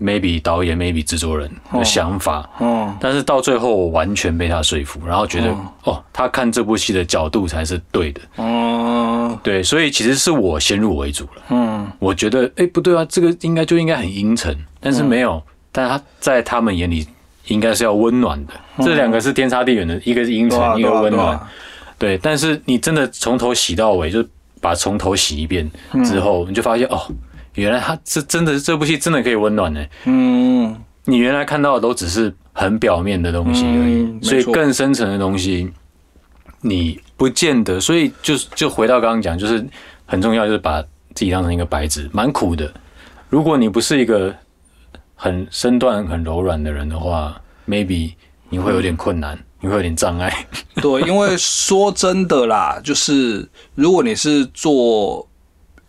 [0.00, 5.54] maybe 导演 maybe 制作人的想法，哦，但是到最后我完全被他说服，然后觉得
[5.84, 11.42] 哦，他看这部戏的角度才是对的，哦，对，所以其实是我先入为主了。
[11.48, 17.06] 嗯，我觉得哎不对啊，这个应该就应该很阴沉，但是没有，但他在他们眼里
[17.46, 18.52] 应该是要温暖的，
[18.84, 21.40] 这两个是天差地远的，一个是阴沉，一个温暖。
[21.98, 24.22] 对，但是你真的从头洗到尾，就
[24.60, 25.70] 把从头洗一遍
[26.04, 27.00] 之后，你就发现哦，
[27.56, 29.84] 原来他这真的这部戏真的可以温暖呢。
[30.04, 35.70] 嗯，你原来看到的都只是很表面的东西而已，嗯所以更深层的东西
[36.60, 37.80] 你不见得。
[37.80, 39.66] 所以就就回到刚刚讲，就是
[40.06, 40.80] 很重要，就是把
[41.14, 42.72] 自己当成一个白纸，蛮苦的。
[43.28, 44.34] 如果你不是一个
[45.14, 48.12] 很身段很柔软的人的话，maybe
[48.50, 50.46] 你会有点困难，你会有点障碍。
[50.76, 55.26] 对，因为说真的啦，就是如果你是做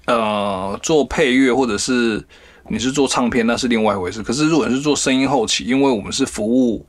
[0.07, 2.21] 呃做配乐，或者是
[2.67, 4.21] 你是做唱片，那是另外一回事。
[4.23, 6.85] 可是如果你是做声音后期，因为我们是服务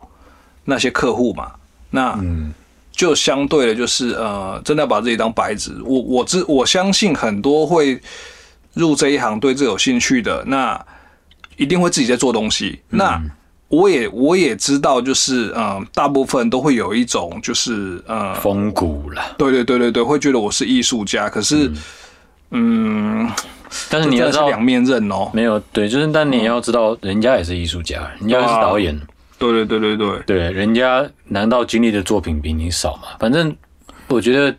[0.64, 1.52] 那些客户嘛，
[1.90, 2.52] 那嗯，
[2.90, 5.72] 就相对的，就是呃，真的要把自己当白纸。
[5.84, 8.00] 我我知我相信很多会
[8.74, 10.84] 入这一行对这有兴趣的，那
[11.56, 12.80] 一定会自己在做东西。
[12.88, 13.20] 那
[13.68, 19.22] 我也我也知道，就是呃，大部分都会有一种就是呃，风骨了。
[19.36, 21.76] 对对对对对，会觉得我是艺术家，可是嗯，
[23.90, 25.30] 但是你要知道，两面刃哦。
[25.32, 28.98] 没有对，就是但你也要知道，人家也是艺术家，人家也是导演。
[29.38, 33.08] 对对对对对，对，人家难道经历的作品比你少吗？
[33.20, 33.54] 反正
[34.08, 34.54] 我觉得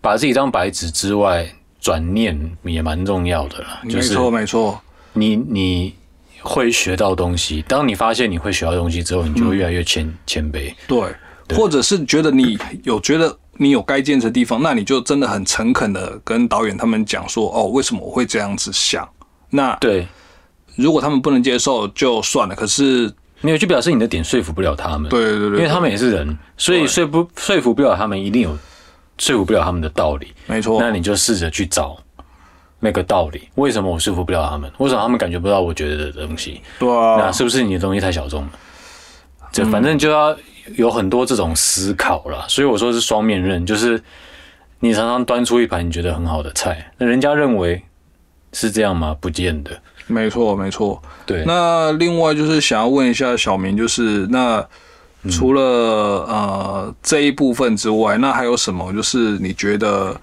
[0.00, 1.48] 把自己当白纸之外，
[1.80, 3.80] 转念也蛮重要的啦。
[3.88, 4.80] 就是没错没错。
[5.14, 5.94] 你你
[6.42, 10.74] 会学到东西，当你发现你会学到东西之后，你就会越来越谦谦卑。
[10.86, 11.00] 对，
[11.56, 19.08] 或者是觉得你有觉得你有该坚持的地方，那你就真的很诚恳的跟导演他们讲说，哦，为什么我会这样子想？
[19.50, 20.06] 那对，
[20.76, 25.08] 如果他们不能接受就算了，可是没有就表示你的点说服不了他们。
[25.08, 28.56] 对对对对，因为他们也是人，所以说不说服不了他们，一定有
[29.18, 30.32] 说服不了他们的道理。
[30.46, 31.96] 没错，那你就试着去找
[32.80, 34.70] 那个道理，为什么我说服不了他们？
[34.78, 36.60] 为什么他们感觉不到我觉得的东西？
[36.78, 38.50] 对啊，那是不是你的东西太小众了？
[39.52, 40.36] 这反正就要
[40.76, 42.44] 有很多这种思考啦。
[42.48, 44.02] 所以我说是双面刃，就是
[44.80, 47.82] 你常常端出一盘你觉得很好的菜，那人家认为
[48.52, 49.16] 是这样吗？
[49.20, 49.70] 不见得。
[50.06, 51.00] 没错没错。
[51.24, 54.62] 对，那另外就是想要问一下小明，就是那
[55.30, 58.92] 除了、呃这一部分之外，那还有什么？
[58.92, 60.14] 就是你觉得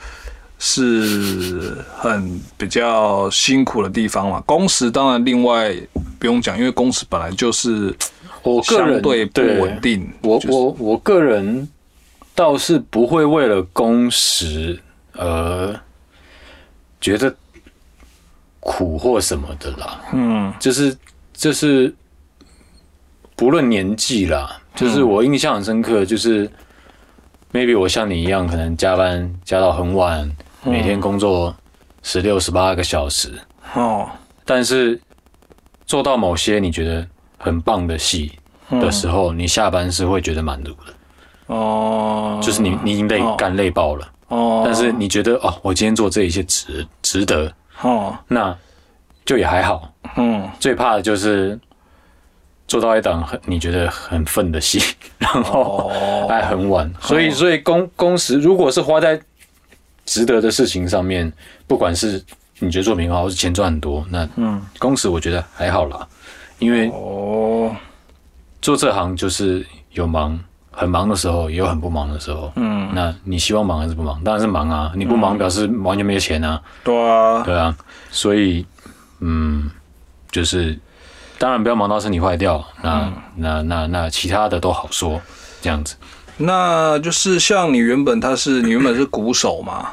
[0.60, 4.39] 是很比较辛苦的地方嘛？
[4.45, 5.75] 工时当然另外
[6.19, 7.91] 不用讲，因为工时本来就是
[8.43, 10.12] 我个人对不稳定。
[10.21, 10.51] 就是。
[10.51, 11.67] 我我我个人
[12.34, 14.80] 倒是不会为了工时
[15.13, 15.80] 而
[16.99, 17.36] 觉得
[18.60, 20.54] 苦或什么的啦，嗯。
[20.60, 20.95] 就是
[21.34, 21.93] 就是
[23.36, 26.49] 不论年纪啦，就是我印象很深刻，就是
[27.51, 30.32] maybe 我像你一样，可能加班加到很晚，
[30.63, 31.56] 每天工作
[32.04, 33.34] 十六十八个小时，
[33.73, 34.10] 哦。
[34.45, 34.99] 但是
[35.86, 37.08] 做到某些你觉得
[37.41, 38.32] 很棒的戏
[38.69, 43.36] 的时候，你下班是会觉得满足的，哦，就是你你已经累哦。
[43.38, 47.51] 干累爆了，哦，但是你觉得哦，我今天做这一切值值得，
[47.82, 48.56] 哦，那
[49.25, 49.91] 就也还好。
[50.15, 51.60] 嗯，最怕的就是
[52.67, 54.82] 做到一档很你觉得很愤的戏，
[55.17, 56.91] 然后哦，还很晚。
[57.01, 59.19] 所以，所以工工时如果是花在
[60.06, 61.32] 值得的事情上面，
[61.67, 62.23] 不管是
[62.60, 66.08] 你觉得作品好，或是钱赚很多，那嗯，工时我觉得还好啦，
[66.62, 67.76] 因为哦，
[68.62, 72.52] 做这行就是有忙，很忙的时候，也有很不忙的时候。
[72.56, 74.24] 嗯，那你希望忙还是不忙？
[74.24, 74.91] 当然是忙啊！
[74.95, 77.76] 你不忙表示完全没有钱啊，对啊，对啊。
[78.12, 78.63] 所以，
[79.21, 79.71] 嗯，
[80.30, 80.78] 就是
[81.39, 82.63] 当然不要忙到身体坏掉。
[82.84, 85.19] 那、那那那其他的都好说，
[85.62, 85.95] 这样子。
[86.38, 89.89] 那就是像你原本他是你原本是鼓手嘛，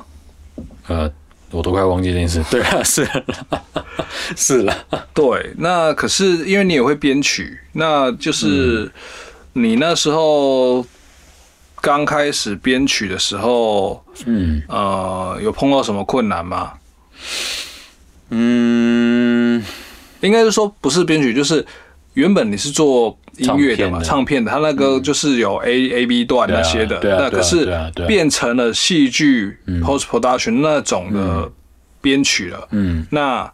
[0.86, 1.10] 呃，
[1.50, 2.44] 我都快忘记这件事。
[2.50, 3.22] 对啊， 是啦
[4.36, 8.90] 是了，对，那可是因为你也会编曲，那就是
[9.54, 10.84] 你那时候
[11.80, 14.62] 刚开始编曲的时候，嗯。
[14.68, 16.74] 呃，有碰到什么困难吗？
[18.30, 19.64] 嗯，
[20.20, 21.64] 应该是说不是编曲，就是
[22.12, 27.72] 原本你是做音乐的嘛，唱唱片的，它那个就是有 A A B 段那些的，那可是
[28.06, 31.50] 变成了戏剧 post production 那种的
[32.00, 32.68] 编曲了。
[32.70, 33.50] 嗯，那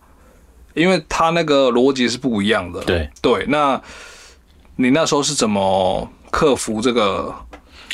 [0.74, 3.44] 因为它那个逻辑是不一样的，对，对。
[3.48, 3.80] 那
[4.76, 7.34] 你那时候是怎么克服这个？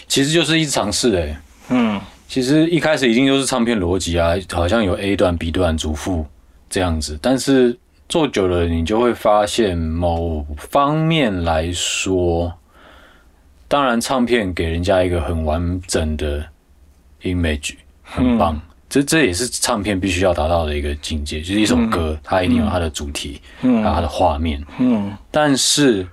[0.09, 1.41] 其实就是一直尝试哎。
[1.69, 6.25] 嗯其实一开始一定就是唱片逻辑啊，好像有 A 段、B 段、主副
[6.69, 7.77] 这样子，但是
[8.11, 12.53] 做久了，你就会发现某方面来说，
[13.69, 16.45] 当然唱片给人家一个很完整的
[17.23, 18.61] image，很棒。
[18.89, 25.17] 这这也是唱片必须要达到的一个境界，就是一首歌，它一定有它的主题，还有它的画面，嗯。
[25.31, 26.05] 但是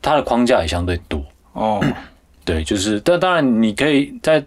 [0.00, 1.20] 它的框架也相对多。
[1.54, 1.84] 哦。
[2.46, 4.44] 对，就是，但当然你可以在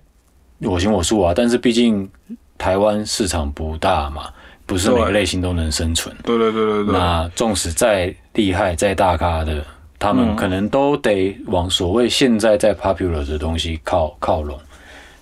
[0.60, 2.10] 我行我素啊，但是毕竟
[2.58, 4.32] 台湾市场不大嘛，
[4.70, 6.16] 不是每个类型都能生存。
[6.24, 9.66] 对对对对对，那纵使再厉害、再大咖的，
[9.98, 14.60] 他们可能都得往所谓现在在 popular 的东西靠靠拢。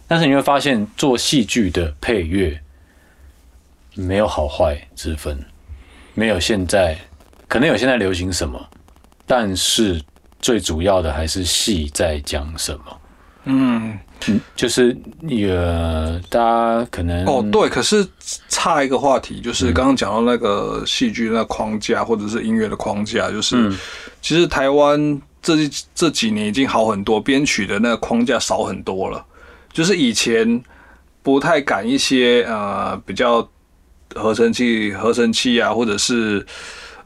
[0.05, 2.60] 但是你会发现，做戏剧的配乐
[3.95, 5.39] 没有好坏之分，
[6.13, 6.97] 没有现在
[7.47, 8.60] 可能有现在流行什么，
[9.25, 10.01] 但是
[10.41, 13.01] 最主要的还是戏在讲什么。
[13.45, 13.97] 嗯
[14.56, 14.95] 就是
[15.47, 18.06] 呃，大家可能哦对，可是
[18.49, 23.77] 差一个话题，就是刚刚讲到那个戏剧那框架或者是音乐的框架，就是、嗯。
[24.21, 25.53] 其实台湾这
[25.95, 29.23] 这几年已经好很多，编曲的那个框架少很多了。
[29.71, 30.62] 就是以前
[31.21, 33.47] 不太敢一些呃比较
[34.15, 36.45] 合成器、合成器啊，或者是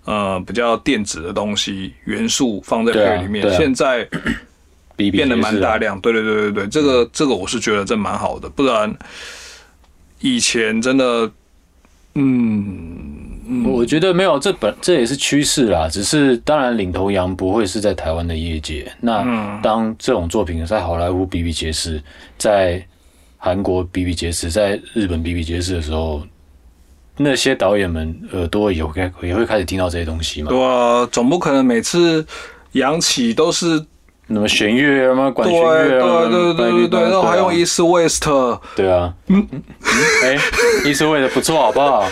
[0.06, 4.08] 呃比较电子的东西元素放在里面，现在
[5.02, 6.00] 比比变得蛮大量。
[6.00, 8.94] 对对对对对，这个这个我是觉得这蛮好的，不然
[10.20, 11.32] 以前真的，
[12.14, 15.90] 嗯，我觉得没有，这本这也是趋势啦。
[15.90, 18.92] 只是当然，领头羊不会是在台湾的业界。
[19.00, 22.02] 那嗯当这种作品在好莱坞比比皆是，
[22.38, 22.86] 在
[23.38, 26.22] 韩国比比皆是，在日本比比皆是的时候，
[27.18, 30.50] 那些导演们耳朵也会也会开始听到这些东西嘛。
[30.50, 32.26] 对啊，总不可能每次
[32.74, 33.84] 扬起都是
[34.34, 38.26] 那么弦乐啊，嘛管弦乐对啊，对对对对，然后还用 East West，
[38.76, 39.48] 对啊，嗯，
[40.24, 40.38] 哎，
[40.86, 42.06] 意思为的不错，好不好？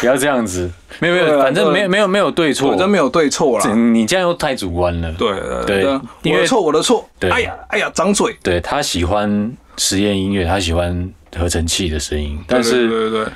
[0.00, 3.74] 不要这样子，没有没有，对啊对反正没有没有没有对错，反正没有对错啦。
[3.74, 5.12] 你这样又太主观了。
[5.12, 5.30] 对
[5.66, 5.82] 对
[6.22, 7.08] 对，我的错，我的错。
[7.18, 7.30] 对。
[7.30, 8.36] 哎呀哎呀，张嘴。
[8.42, 13.32] 对他喜欢实验音乐，他喜欢合成器的声音，但是对对对，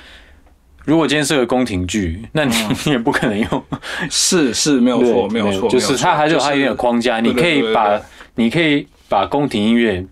[0.85, 3.65] 如果今天是个宫廷剧，那你 你也不可能用，
[4.11, 8.03] 是是没有错，没有错，就是它还是有它一定的框架，你可以把对
[8.39, 10.05] 你可以把宫廷音乐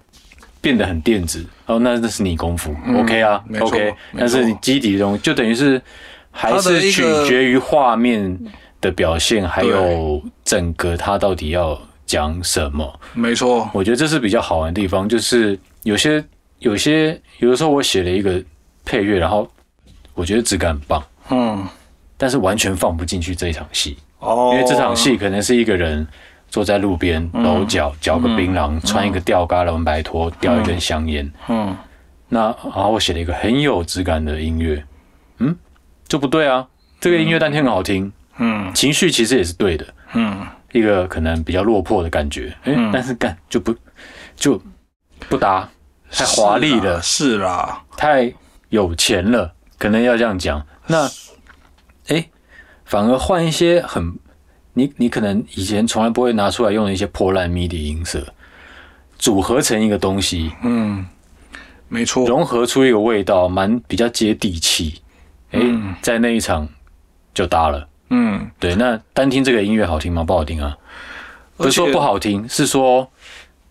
[0.60, 5.80] 变得很电子，哦，那那是你功夫，OK 啊，OK，但是你基底的东西就等于是
[6.32, 8.36] 还是取决于画面
[8.80, 13.00] 的表现，还有整个它到底要讲什么。
[13.14, 16.24] 没错，我觉得这是比较好玩的地方，就是有些
[16.58, 18.42] 有些有的时候我写了一个
[18.84, 19.48] 配乐，然后
[20.14, 21.64] 我觉得质感很棒，嗯，
[22.16, 26.04] 但是完全放不进去这一场戏，哦，因为这场戏可能是一个人
[26.48, 31.30] 坐在路边搂脚，嚼个槟榔，穿一个吊嘎蓝白拖，叼一根香烟。
[31.48, 31.76] 嗯，
[32.28, 34.84] 那然后我写了一个很有质感的音乐，
[35.38, 35.56] 嗯，
[36.08, 36.66] 这不对啊，
[37.00, 38.72] 这个音乐当天很好听，嗯。
[38.74, 40.46] 情绪其实也是对的，嗯。
[40.72, 43.74] 一个可能比较落魄的感觉，哎、但是干就不
[44.34, 44.60] 就
[45.26, 45.66] 不搭，
[46.10, 48.30] 太华丽了，是啦，太
[48.68, 50.66] 有钱了，可能要这样讲。
[50.86, 51.08] 那，
[52.08, 52.28] 哎、
[52.84, 54.18] 反而换一些很
[54.78, 58.22] 你你可能以前从来不会拿出来用的一些破烂 MIDI 音色，
[59.18, 61.06] 组合成一个东西，嗯，
[61.88, 65.00] 没错，融合出一个味道，蛮比较接地气。
[65.52, 65.60] 哎、
[66.02, 66.68] 在那一场
[67.32, 67.88] 就搭了。
[68.10, 70.22] 嗯，对，那单听这个音乐好听吗？
[70.22, 70.76] 不好听啊，
[71.56, 73.10] 不是说不好听，是说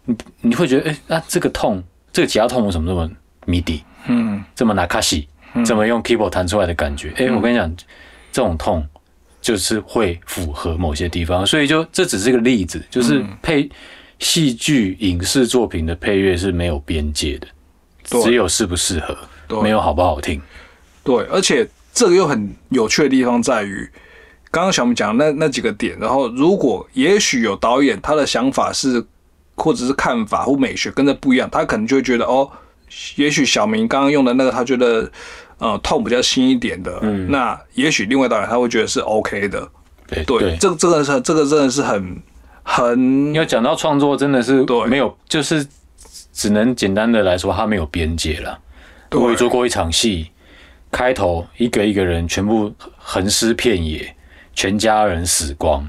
[0.06, 3.08] 你你会觉得，哎、那、这个痛，这个吉他痛为什么这么
[3.46, 5.28] MIDI，嗯，这么拿卡西，
[5.64, 7.14] 怎么用 keyboard 弹出来的感觉？
[7.18, 7.72] 哎、我跟你讲，
[8.32, 8.84] 这种痛
[9.46, 13.70] 就是会符合某些地方，所以就这只是个例子，就是配
[14.18, 17.48] 戏剧、影视作品的配乐是没有边界的，
[18.24, 20.42] 只有适不适合，没有好不好听。
[21.04, 23.88] 对，而且这个又很有趣的地方在于，
[24.50, 29.06] 刚刚小明讲的那那几个点，然后如果也许有导演他的想法是，
[29.54, 32.52] 或者是看法或美学跟这不一样，他可能就会觉得哦，
[33.16, 35.12] 也许小明刚刚用的那个他觉得
[35.58, 39.68] 呃痛比较轻一点的，嗯那也许另外导演他会觉得是 OK 的。
[40.08, 42.22] 对对，这个这个是这个真的是很
[42.62, 45.66] 很要讲到创作，真的是对没有，就是
[46.32, 48.60] 只能简单的来说，它没有边界了。
[49.10, 50.30] 对我也做过一场戏，
[50.92, 54.16] 开头一个一个人全部横尸遍野，
[54.54, 55.88] 全家人死光，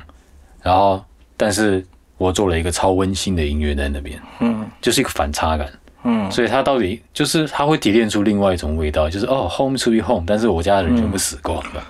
[0.62, 1.04] 然后
[1.36, 1.84] 但是
[2.16, 5.68] 我做了一个超温馨的音乐在那边，嗯就是一个反差感。
[6.06, 6.30] 嗯。
[6.30, 11.84] 所以它到底就是它会提炼出另外一种味道，就是哦，home to be home，但是我家的人全部死光了，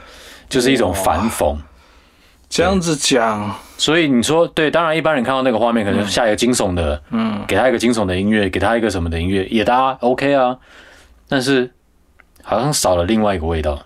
[0.49, 1.57] 就是一种反讽。
[2.49, 10.57] 这样子讲，所以你说对，当然一般人看到那个画面，可能下一个惊悚的，嗯，给他一个惊悚的音乐，给他一个什么的音乐，也大家 OK 啊，
[11.29, 11.69] 但是
[12.45, 13.83] 好像少了另外一个味道。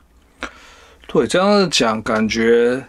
[1.07, 2.85] 对，这样子讲感觉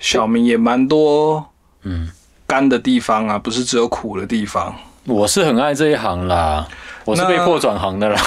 [0.00, 1.46] 小明也蛮多
[1.82, 2.10] 嗯，
[2.44, 4.74] 干的地方啊，不是只有苦的地方。
[5.08, 6.68] 我是很爱这一行啦，
[7.06, 8.20] 我是被迫转行的啦，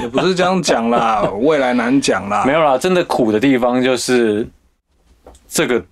[0.00, 2.44] 也不是这样讲啦， 未来难讲啦。
[2.46, 4.48] 没有啦，真的苦的地方就是
[5.48, 5.84] 这个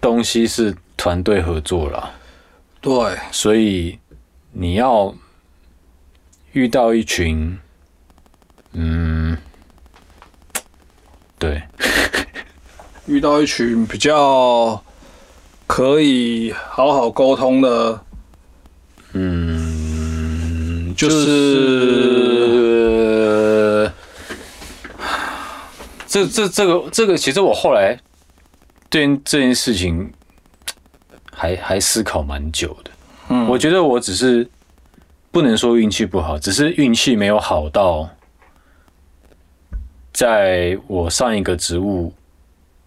[0.00, 2.10] 东西是团队合作啦，
[2.80, 2.92] 对，
[3.30, 3.96] 所以
[4.52, 5.14] 你要
[6.52, 7.56] 遇到一群，
[8.72, 9.38] 嗯，
[11.38, 11.62] 对，
[13.06, 14.82] 遇到一群比较
[15.66, 18.03] 可以好好沟通的，
[19.14, 21.24] 嗯，就是
[26.06, 27.96] 这这这个这个，其实我后来
[28.90, 30.12] 对这件事情
[31.32, 32.90] 还还思考蛮久的。
[33.30, 34.46] 嗯我觉得我只是
[35.30, 38.08] 不能说运气不好，只是运气没有好到，
[40.12, 42.12] 在我上一个职务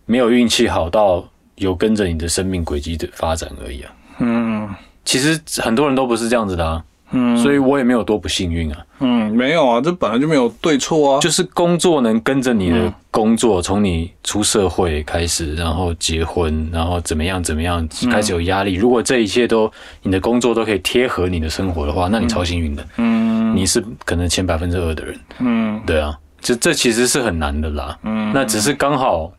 [0.06, 3.92] 没有运气好到有跟着你的生命轨迹的发展而已啊。
[4.20, 4.70] 嗯
[5.08, 8.78] 其实很多人都不是这样子的啊，嗯，所以我也没有多不幸运啊。
[9.00, 11.20] 嗯没有啊，这本来就没有对错啊。
[11.22, 18.74] 就是工作能跟着你的工作，从你出社会开始，然后结婚，然后怎么样怎么样，开始有压力。
[18.74, 19.72] 如果这一切都
[20.04, 25.20] 你的工作都可以贴合你的生活的话，那你超幸运的，嗯你是可能前百分之二的人。
[25.40, 27.98] 嗯对啊，这这其实是很难的啦。
[28.04, 29.32] 嗯那只是刚好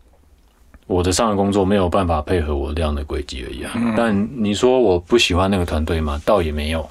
[0.88, 3.70] 我的上个工作没有办法配合我这样的轨迹而已啊。
[3.94, 6.20] 但你说我不喜欢那个团队吗？
[6.24, 6.88] 倒也没有，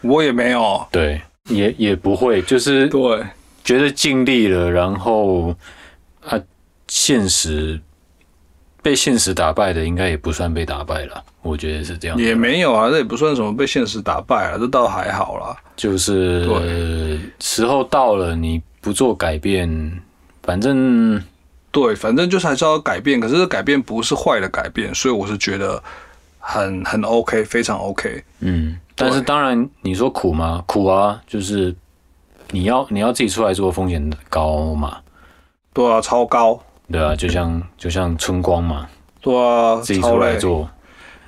[0.00, 0.84] 我也没有。
[0.90, 1.20] 对，
[1.50, 3.22] 也也不会，就是对，
[3.62, 5.54] 觉得尽力了，然后
[6.26, 6.40] 啊，
[6.88, 7.78] 现实
[8.82, 11.22] 被现实打败的，应该也不算被打败了。
[11.42, 15.54] 我觉得是这样，也没有啊，这也不算什么被现实打败啊，这倒还好啦。
[15.76, 19.68] 就是对呃时候到了，你不做改变，
[20.42, 21.22] 反正
[21.74, 25.82] 对，反正就是还是要改变，可是这改变不是坏的改变，所以我是觉得
[26.38, 28.22] 很很 OK，非常 OK。
[28.38, 30.62] 嗯，但是当然你说苦吗？
[30.66, 31.74] 苦啊，就是
[32.52, 34.98] 你要你要自己出来做，风险高嘛，
[35.72, 36.62] 对啊，超高。
[36.92, 38.86] 对啊，就像就像春光嘛，
[39.20, 40.68] 对啊，自己，出来做，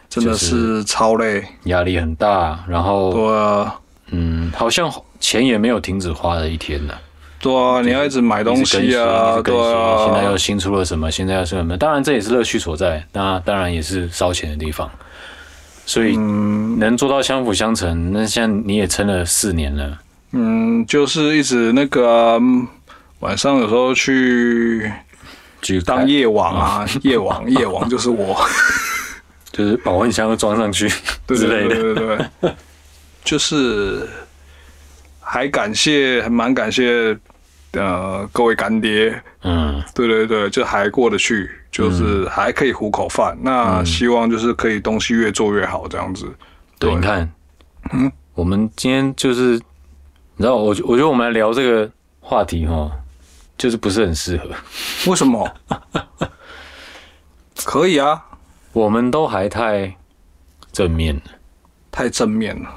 [0.09, 1.45] 真的是超累。
[1.65, 3.81] 压力很大，然后对啊，
[4.11, 4.89] 嗯，好像
[5.19, 6.95] 钱也没有停止花的一天呢。
[7.39, 10.05] 对啊，你要一直买东西啊，对啊。
[10.05, 11.11] 现在又新出了什么？
[11.11, 11.77] 现在又是什么？
[11.77, 14.91] 当然这也是乐趣所在，那当然也是烧钱的地方。
[15.85, 19.99] 所以嗯能做到相辅相成，那像你也撑了四年了，
[20.33, 22.41] 嗯，就是一直那个
[23.21, 24.91] 晚上有时候去
[25.63, 28.37] 去当夜王啊，夜王， 夜王就是我。
[29.53, 30.87] 就是保温箱都装上去
[31.27, 31.75] 对之类的。
[31.75, 32.55] 对对对对，
[33.25, 34.07] 就是
[35.29, 37.19] 还感谢，还蛮感谢
[37.73, 43.37] 呃各位干爹，嗯，对对对，就还过得去，就是还可以糊口饭。
[43.43, 46.25] 那希望就是可以东西越做越好，这样子。
[46.79, 47.29] 对，对你看，
[47.93, 49.61] 嗯，我们今天就是，
[50.37, 52.89] 你知道，我我觉得我们来聊这个话题哈，
[53.59, 54.49] 就是不是很适合。
[55.11, 55.51] 为什么？
[57.65, 58.25] 可以啊，
[58.73, 59.97] 我们都还太
[60.71, 61.23] 正面了，
[61.91, 62.71] 太正面了。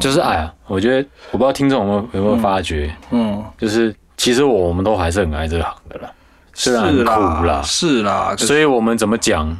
[0.00, 6.10] 就是哎呀，我觉得我不知道听众有没有有没有发觉，嗯就是其实我们都还是很爱这个行的啦。
[6.54, 9.56] 虽然很是苦啦啦，，是啦，所以我们怎么讲，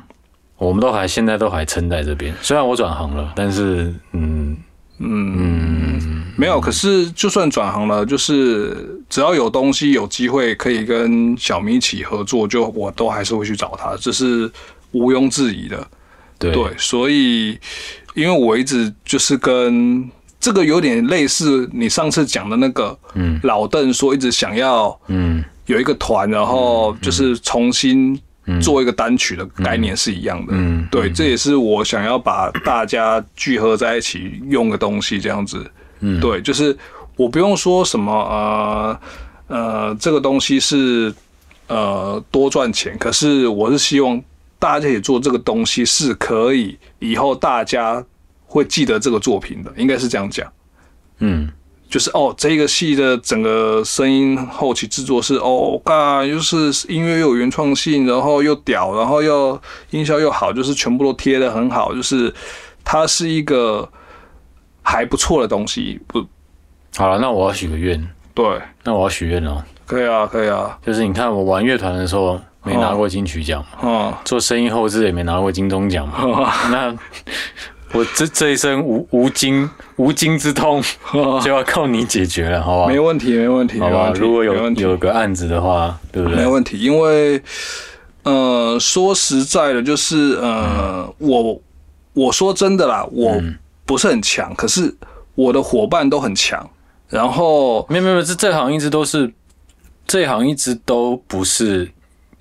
[0.59, 2.35] 我们都还现在都还撑在这边。
[2.43, 4.57] 虽然我转行了，但是嗯
[4.99, 6.61] 嗯没有。
[6.61, 14.51] 可是就算转行了，就是只要有东西有机会可以跟小明一起合作，就我都还是会去找他，这是
[14.93, 15.85] 毋庸置疑的。
[16.39, 17.59] 对对，所以
[18.15, 20.09] 因为我一直就是跟
[20.41, 23.39] 这个有点类似你上次讲的那个，嗯。
[23.43, 25.45] 老邓说一直想要嗯。
[25.67, 28.21] 有一个团，然后就是重新
[28.61, 30.53] 做一个单曲的概念是一样的。
[30.57, 30.87] 嗯。
[30.91, 35.65] 对，这也是我想要把大家聚合在一起用的东西，这样子。
[36.01, 36.21] 嗯。
[36.21, 36.77] 对，就是
[37.17, 39.01] 我不用说什么呃
[39.47, 41.15] 呃，这个东西是
[41.69, 44.21] 呃多赚钱，可是我是希望
[44.63, 48.05] 大家一起做这个东西是可以以后大家
[48.47, 50.49] 会记得这个作品的，应该是这样讲。
[51.19, 51.51] 嗯
[51.91, 56.57] 就是哦，这个戏的整个声音后期制作是哦，嘎，就是
[56.89, 59.61] 音乐又有原创性，然后又屌，然后又
[59.91, 62.33] 音效又好，就是全部都贴的很好，就是
[62.85, 63.87] 它是一个
[64.81, 66.01] 还不错的东西。
[66.07, 66.25] 不，
[66.97, 76.95] 好了，那我要许个愿，对，那我要许愿哦，可以啊，可以啊，就是你看我玩乐团的时候没拿过金曲奖嘛，哦，做声音后置也没拿过金钟奖嘛，那
[77.93, 80.83] 我这这一生无无金无金之痛
[81.43, 82.89] 就要靠你解决了，好不好？
[82.89, 86.39] 没问题，没问题，好吧，如果有有个案子的话，对不对？
[86.39, 87.43] 没问题，因为
[88.23, 91.61] 呃，说实在的，就是呃，我
[92.15, 93.59] 我说真的啦，我嗯。
[93.85, 94.95] 不是很强，可是
[95.35, 96.71] 我的伙伴都很强，
[97.09, 99.31] 然后没有没有，这这行一直都是，
[100.07, 101.91] 这行一直都不是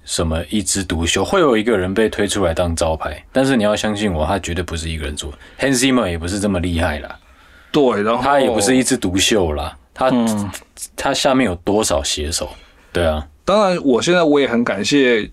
[0.03, 7.15] 什么一枝独秀，会有一个人被推出来当招牌，但是你要相信我，他绝对不是一个人做，Hans Zimmer 也不是这么厉害啦，
[7.71, 10.49] 对，然后他也不是一枝独秀啦，他、嗯。
[10.95, 12.49] 他下面有多少写手？
[12.91, 15.29] 对啊，当然，我现在我也很感谢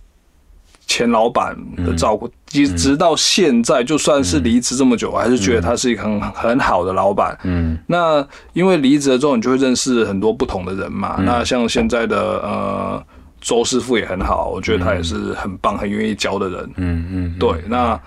[0.86, 7.36] 前老板的照顾，直、直到现在，就算是离职这么久，我还是觉得他是一个很很好的老板。
[7.44, 7.78] 嗯。
[7.86, 11.16] 那因为离职了之后，你就会认识很多不同的人嘛。
[11.18, 13.06] 那像现在的呃
[13.40, 16.70] 周师傅也很好，我觉得他也是很棒、很愿意教的人。
[16.76, 18.00] 嗯嗯，对，那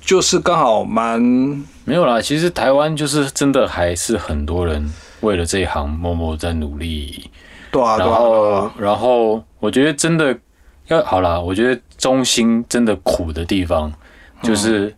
[0.00, 1.20] 就是刚好蛮
[1.84, 4.90] 没有啦，其实台湾就是真的还是很多人
[5.20, 7.30] 为了这一行默默在努力。
[7.70, 10.36] 对啊，对然后啊，然后我觉得真的
[10.86, 13.92] 要好啦，我觉得中心真的苦的地方，
[14.42, 14.94] 就是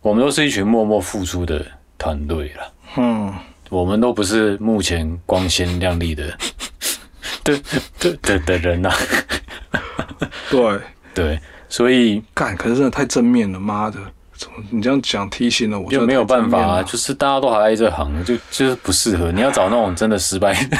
[0.00, 1.60] 我们都是一群默默付出的
[1.98, 3.34] 团队了，嗯，
[3.68, 6.32] 我们都不是目前光鲜亮丽的
[7.52, 8.90] 的的的的人呐、
[10.50, 10.80] 对，
[11.14, 13.98] 对，所以干，可是真的太正面了，妈的！
[14.36, 19.32] 怎么你这样讲提醒了我，就没有办法啊，就是大家都还在这行，就就是不适合。
[19.32, 20.78] 你要找那种真的失败的，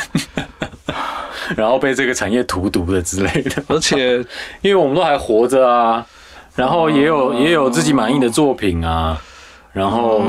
[1.56, 3.62] 然后被这个产业荼毒的之类的。
[3.66, 4.18] 而且
[4.60, 6.06] 因为我们都还活着啊，
[6.54, 9.20] 然后也有也有自己满意的作品啊，
[9.72, 10.20] 然后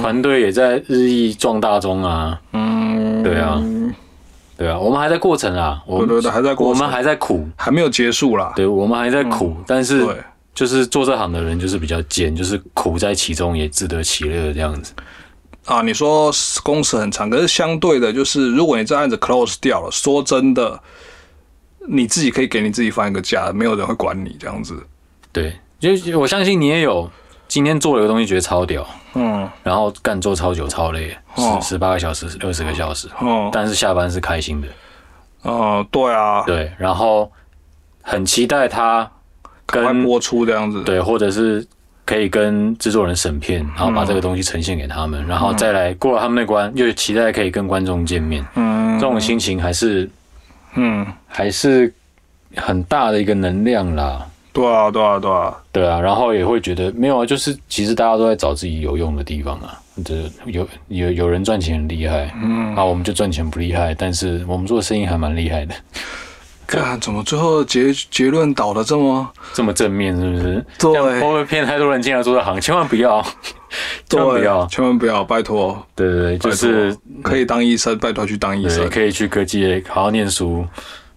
[0.00, 3.62] 团队也在日益壮大中啊，嗯，对啊，
[4.58, 8.52] 对啊，我们还在过程啊，我们还在过程我们还在苦，还没有结束啦。
[8.56, 10.16] 对我们还在苦，但是对
[10.52, 14.92] 就是做这行的人就是比较贱，就是苦在其中也自得其乐这样子。
[15.66, 16.32] 啊，你说
[16.64, 20.80] 工时很长，可是相对的，就是如果你这案子 close 掉了，说真的，
[21.86, 24.74] 你自己可以给你自己放一个假，没有人会管你这样子。
[25.30, 27.08] 对，就我相信你也有
[27.48, 31.58] 今天做了一个东西觉得超屌，嗯，然后干做超久超累，哦。
[31.62, 34.68] 十十八个小时、二十个小时，哦，但是下班是开心的。
[35.42, 37.32] 哦，对啊，对，然后
[38.02, 39.10] 很期待他
[39.64, 40.84] 跟快播出这样子。
[40.84, 41.66] 对，或者是
[42.04, 48.98] 可以跟制作人审片，然后把这个东西呈现给他们，然后再来过了他们那关，又期待可以跟观众见面，嗯。
[48.98, 50.10] 这种心情还是
[50.74, 51.94] 嗯，还是
[52.56, 54.26] 很大的一个能量啦。
[54.58, 59.78] 对啊，对啊，对啊，对啊，然后也会觉得没有啊，就是其实大家都在找自己有用的地方啊。
[60.04, 60.14] 这
[60.46, 65.74] 有有有人赚钱很厉害，嗯，啊，我们就赚钱不厉害，但是我们做的生意还蛮厉害的，
[66.66, 70.66] 看怎么最后结结论导的这么这么正面是不是？
[70.78, 72.60] 对会不会骗太多人进来做这行？
[72.60, 73.24] 千万不要，
[74.08, 74.66] 千万不要。
[74.66, 78.90] 千万不要，拜托，对对对，就是可以当医生，拜托去当医对，生。
[78.90, 80.64] 可以去科技好好念书，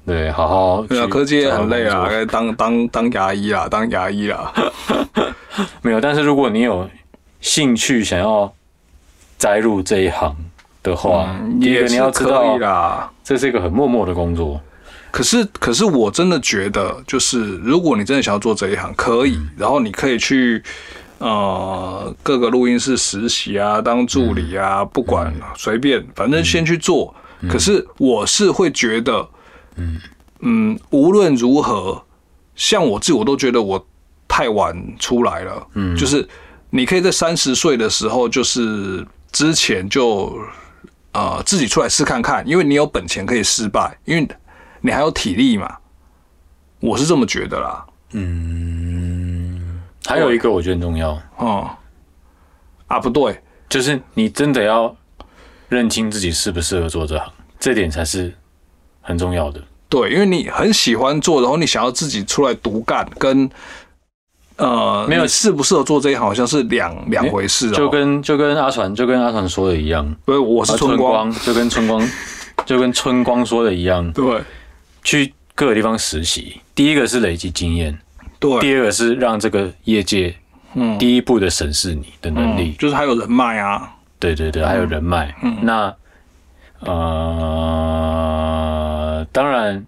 [0.05, 4.51] 对，好好对啊，科技也很累啊，当当当牙医啦，当牙医啦。
[5.81, 6.89] 没有，但是如果你有
[7.39, 8.51] 兴趣想要
[9.37, 10.35] 栽入这一行
[10.81, 13.11] 的话，也是你要知可以道，啦。
[13.23, 14.59] 这是一个很默默的工作。
[15.11, 20.63] 可是，可是我真的觉得，就是如果你真的想要做这一行，可以，然后你可以去
[21.19, 27.13] 呃各个录音室实习啊，当助理啊，不管随便，反正先去做。
[27.49, 29.27] 可是我是会觉得，
[29.75, 29.99] 嗯，
[30.39, 32.03] 嗯，无论如何，
[32.55, 33.85] 像我自己，我都觉得我
[34.27, 35.67] 太晚出来了。
[35.73, 36.27] 嗯，就是
[36.69, 40.37] 你可以在三十岁的时候，就是之前就
[41.13, 44.27] 呃自己出来试看看，因为你有本钱可以失败，因为
[44.81, 45.77] 你还有体力嘛。
[46.79, 47.85] 我是这么觉得啦。
[48.13, 51.69] 嗯还有一个我觉得很重要，哦、
[52.87, 54.93] 啊，不对，就是你真的要
[55.69, 58.35] 认清自己适不适合做这行，这点才是
[59.01, 59.61] 很重要的。
[59.89, 63.49] 对，因为你很喜欢做，然后你想要自己出来独干，跟
[64.55, 67.73] 呃没有适不适合做这一行，好像是两两回事哦。
[67.73, 72.09] 就跟就跟阿传就跟阿传说的一样，不是我是啊春光，就跟春光
[72.65, 74.41] 就跟春光说的一样，对
[75.03, 76.61] 去各个地方实习。
[76.73, 77.99] 第一个是累积经验，
[78.39, 80.33] 对，第二个是让这个业界
[80.75, 82.73] 嗯第一步的审视你的能力。
[82.79, 85.35] 就是还有人脉啊，对对对，还有人脉。
[85.43, 85.93] 嗯那
[86.81, 86.97] 呃，
[89.31, 89.85] 当然，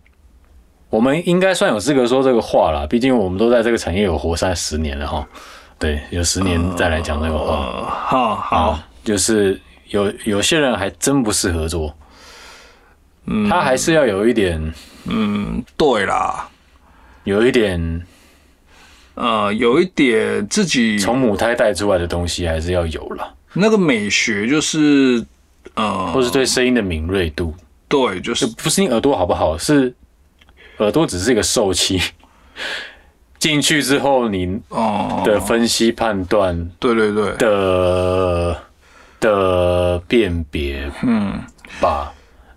[0.89, 5.27] 我们应该算有资格说这个话啦，毕竟我们都在这个产业有活三十年了哈。
[5.79, 11.93] 对，有十年再来讲这个话，呃，好好，就是有有些人还真不适合做，
[13.25, 13.49] 嗯。
[13.49, 14.73] 他还是要有一点，
[15.05, 16.47] 嗯，对啦，
[17.23, 18.05] 有一点
[19.15, 25.25] 呃，有一点自己从母胎带出来的东西，还是要有了，那个美学，就是
[25.75, 27.53] 呃，或是对声音的敏锐度，
[27.87, 29.93] 对，就是不是你耳朵好不好，是
[30.77, 31.99] 耳朵只是一个受器。
[33.39, 38.57] 进去之后，你哦，的分析判断对对对，的
[39.19, 41.33] 的辨别嗯
[41.81, 42.13] 吧，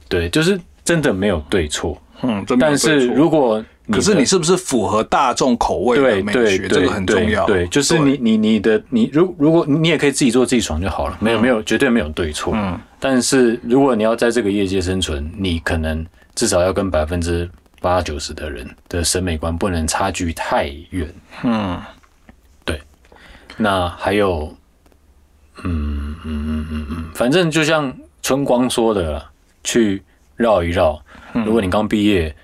[0.09, 2.01] 对，就是真的没有对错。
[2.23, 7.45] 嗯，但是如果可是你是不是符合大众口味的美对对学，这个很重要。
[7.47, 12.53] 对，就是你你你的你如如果你也可以自己做自己爽就好了，没有没有绝对没有对错。
[12.55, 12.79] 嗯
[13.09, 16.05] 但是如果你要在这个业界生存，你可能
[16.35, 17.49] 至少要跟百分之
[17.81, 21.09] 八九十的人的审美观不能差距太远。
[21.45, 21.81] 嗯
[22.65, 22.81] 对
[23.57, 24.53] 那还有，
[25.63, 29.31] 嗯嗯嗯嗯嗯，反正就像春光说的啦，
[29.63, 30.03] 去
[30.35, 31.01] 绕一绕。
[31.33, 32.35] 如果你刚毕业，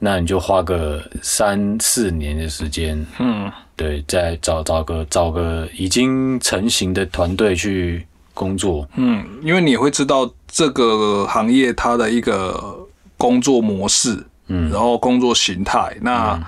[0.00, 8.04] 那你就花个三四年的时间，嗯对，再找找个找个已经成型的团队去
[8.34, 8.86] 工作。
[8.96, 12.76] 嗯，因为你会知道这个行业它的一个
[13.16, 16.38] 工作模式，嗯然后工作形态，那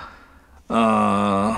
[0.66, 1.55] 呃，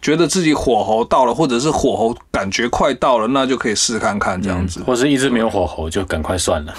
[0.00, 4.82] 觉得自己火候到了，或者是火候感觉快到了，那就可以试看看这样子。
[4.84, 6.74] 或是一直没有火候，就赶快算了。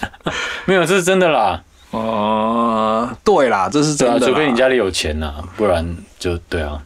[0.66, 1.62] 没有，这是真的啦。
[1.90, 4.26] 呃，对啦，这是真的啦。
[4.26, 6.82] 除非你家里有钱呐、不然就对啊。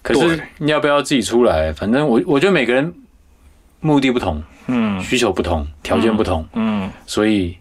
[0.00, 1.72] 可是你要不要自己出来？
[1.72, 2.94] 反正我我觉得每个人
[3.80, 7.56] 目的不同，嗯需求不同，条件不同，嗯，所以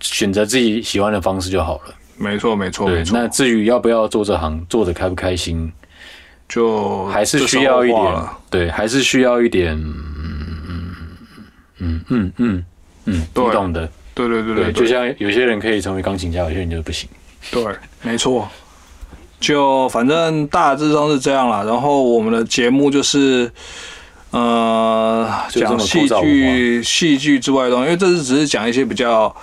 [0.00, 1.94] 选择自己喜欢的方式就好了。
[2.16, 3.18] 没错没错对没，错。
[3.18, 5.72] 那至于要不要做这行，做的开不开心，
[6.48, 10.94] 就还是需要一点对，还是需要一点，嗯
[11.80, 12.64] 嗯嗯嗯
[13.04, 13.88] 嗯，你对懂的。
[14.14, 17.08] 对对对对，对，就像有些人可以成为钢琴家，有些人就不行。
[17.50, 17.64] 对，
[18.02, 18.48] 没错。
[19.40, 21.64] 就反正大致上是这样啦。
[21.64, 23.50] 然后我们的节目就是，
[24.32, 29.34] 呃，讲戏剧、戏剧之外的东西，因为这是只是讲一些比较，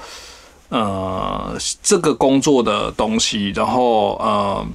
[0.70, 3.52] 呃，这个工作的东西。
[3.56, 4.66] 然后，呃，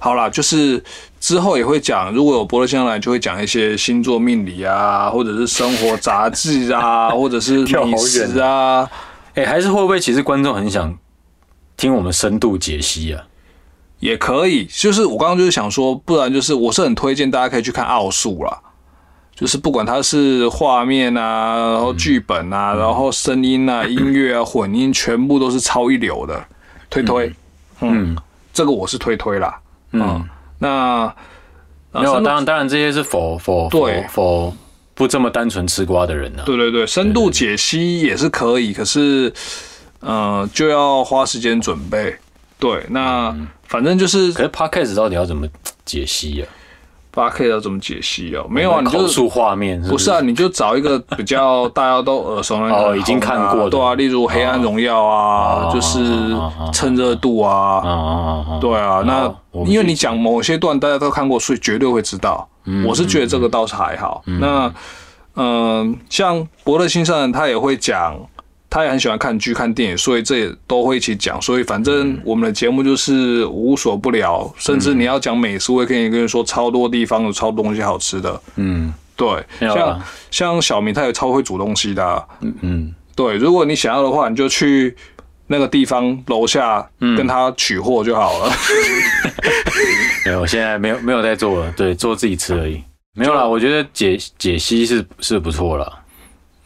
[0.00, 0.82] 好啦，就是
[1.20, 8.90] 之后也会讲，如果有伯乐先生来，就会讲一些星座命理啊，或者是生活杂志啊，或者是美食啊。
[9.34, 10.98] 哎、还是会不会其实观众很想
[11.76, 13.22] 听我们深度解析啊？
[14.00, 18.58] 也可以，就是我刚刚就是想说，不然就是我是很推荐大家可以去看奥数啦，
[19.38, 26.44] 就是不管它是画面啊，然后剧本啊，然后声音啊、 音乐啊、混音，全部都是超一流的，
[26.90, 27.32] 推推，
[27.80, 28.16] 嗯，
[28.52, 29.56] 这个我是推推啦，
[29.92, 30.28] 嗯，
[30.58, 31.06] 那
[31.92, 34.04] 没有，当然当然这些是否否对。
[34.10, 34.56] 否否
[34.94, 36.42] 不这么单纯吃瓜的人啊。
[36.44, 39.32] 对对对，深度解析也是可以，可是
[40.00, 42.16] 呃就要花时间准备，
[42.58, 43.32] 对，那
[43.68, 45.46] 反正就是可是 podcast 到底要怎么
[45.84, 46.46] 解析呀、
[47.18, 48.46] 八 K 要怎么解析哦？
[48.48, 55.98] 没有啊，你就口述画面是不不是啊，你就找一个比较大家都耳熟能详的 哦已经看过的对啊，例如《黑暗荣耀》啊，哦就是
[56.72, 58.58] 趁热度啊！
[58.60, 59.34] 对啊，那
[59.66, 62.48] 因为你讲某些段大家都看过，所以绝对会知道。
[62.66, 64.22] 嗯我是觉得这个倒是还好。
[64.26, 64.72] 那
[65.34, 68.14] 嗯，像伯乐先生他也会讲。
[68.70, 71.40] 他也很喜欢看剧、看电影，所以这也都会一起讲。
[71.40, 78.40] 所以反嗯正我们的节目就是无所不聊，甚至你要讲美食，我也可以跟你说超多地方有超多东西好吃的。
[78.56, 84.94] 嗯对，像啊像小明他也超会煮东西的啊、嗯嗯，对，如果你想要的话，你就去
[85.48, 88.52] 那个地方楼下跟他取货就好了。
[90.24, 92.80] 没有，我现在没有没有在做了，对，做自己吃而已。
[93.14, 96.00] 没有啦，我觉得解解析是是不错了。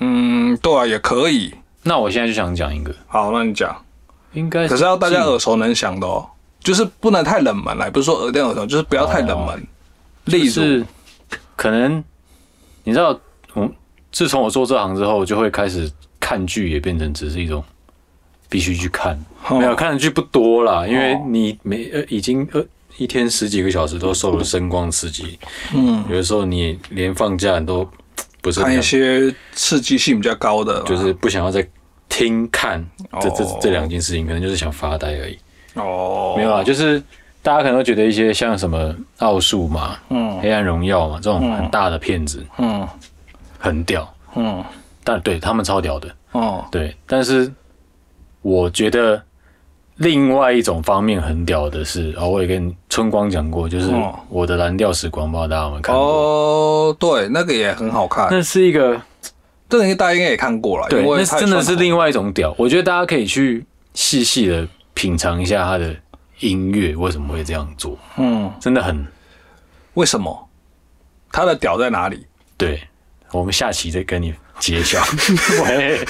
[0.00, 1.54] 嗯，对啊，也可以。
[1.82, 3.76] 那我现在就想讲一个，好，那你讲。
[4.34, 6.26] 应该可是要大家耳熟能详的哦，
[6.58, 9.66] 就是不能太冷门了，不是说耳电耳熟，就是不要太冷门。
[10.24, 10.82] 例如，
[11.54, 12.02] 可能
[12.84, 13.18] 你知道，
[13.52, 13.70] 我
[14.10, 17.62] 自从我做这行之后，就会开始看剧，也变成只是一种
[18.48, 19.22] 必须去看。
[19.50, 22.64] 没有看的剧不多啦，因为你每呃已经呃
[22.96, 25.38] 一天十几个小时都受了声光刺激，
[25.74, 27.86] 嗯，有的时候你连放假都
[28.42, 31.66] 不是看一些刺激性比较高的，就是不想要再
[32.10, 32.84] 听看
[33.20, 35.38] 这这这两件事情，可能就是想发呆而已。
[35.74, 37.02] 哦，没有啊，就是
[37.40, 42.86] 大家可能都觉得一些像什么奥数嘛，嗯，黑暗荣耀嘛，这种很大的片子，嗯，
[43.58, 44.62] 很屌，嗯，
[45.02, 47.50] 但对他们超屌的，哦，对，但是
[48.42, 49.22] 我觉得。
[49.96, 53.90] 另外一种方面很屌的是，哦，我也跟春光讲过，就是
[54.28, 56.04] 我的蓝调时光，不知道大家有没有看过？
[56.04, 58.28] 哦，对，那个也很好看。
[58.30, 59.00] 那是一个，
[59.68, 60.88] 这个大家应该也看过了。
[60.88, 62.54] 对，那真的是另外一种屌。
[62.58, 63.64] 我觉得大家可以去
[63.94, 65.94] 细细的品尝一下他的
[66.40, 67.96] 音乐为什么会这样做。
[68.16, 69.06] 嗯，真的很。
[69.94, 70.48] 为什么？
[71.30, 72.26] 他的屌在哪里？
[72.56, 72.82] 对，
[73.30, 75.02] 我们下期再跟你揭晓。
[75.64, 76.04] 喂，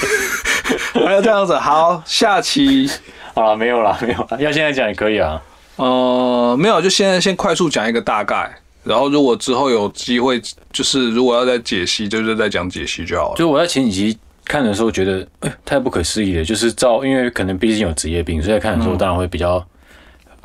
[1.04, 1.58] 还要这样子？
[1.58, 2.88] 好，下期。
[3.34, 4.40] 好了，没有了，没有了。
[4.40, 5.42] 要现在讲也可以啊。
[5.76, 8.50] 呃，没有，就现在先快速讲一个大概，
[8.84, 13.36] 然后如果之后有机会，就是如果要再解析，就是再讲解析就好了。
[13.36, 16.44] 就我在前几集看的时候，觉得哎，太不可思议了。
[16.44, 19.64] 就是照，因为可能毕竟有职业病，所以看的时候当然会比较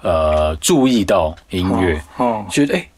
[0.01, 2.01] 呃注意到音乐，
[2.49, 2.89] 觉得哎，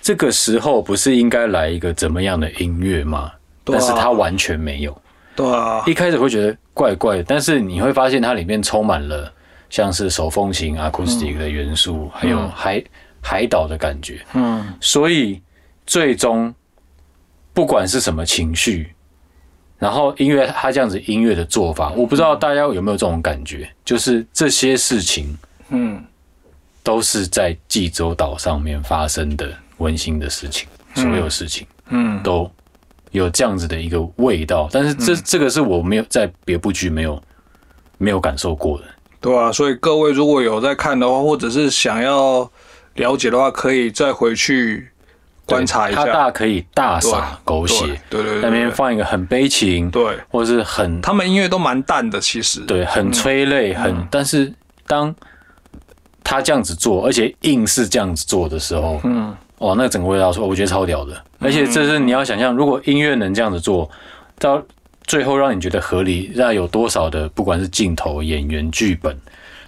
[0.00, 3.30] 这个时候不是应该来一个怎么样的音乐吗？
[3.64, 4.96] 但是他完全没有。
[5.36, 9.30] 对啊，一开始会觉得怪怪的，但是你会发现它里面充满了
[9.68, 12.82] 像是手风琴、acoustic 的元素，还有海
[13.20, 14.24] 海岛的感觉。
[14.32, 15.42] 嗯，所以
[15.86, 16.54] 最终
[17.52, 18.94] 不管是什么情绪，
[19.78, 25.36] 然后音乐它这样子音乐的做法，我不知道大家有没有这种感觉，就是这些事情，
[25.68, 26.02] 嗯，
[26.82, 32.50] 都是在济州岛上面发生的温馨的事情，所有事情，嗯，都。
[33.12, 37.22] 有这样子的一个味道，但是这这个是我没有在别部剧没有
[37.98, 38.84] 没有感受过的，
[39.20, 42.50] 对啊，所以各位如果有在看的话，或者是想要
[42.94, 44.88] 了解的话，可以再回去
[45.46, 46.04] 观察一下。
[46.04, 52.60] 他大可以大洒狗血，对对，那边放一个很悲情，对，或者是很他们音乐都蛮淡的，其实。
[52.60, 54.52] 对，很催泪，很，但是
[54.86, 55.14] 当
[56.22, 59.34] 他这样子做，而且硬是这样子做的时候，嗯。
[59.58, 63.90] 哇，那整个味道说，我觉得超屌的，而且这是你要想象，如果音乐能这样子做
[64.38, 64.62] 到
[65.06, 69.16] 最后，让你觉得合理，那有多少的不管是镜头、演员、剧本，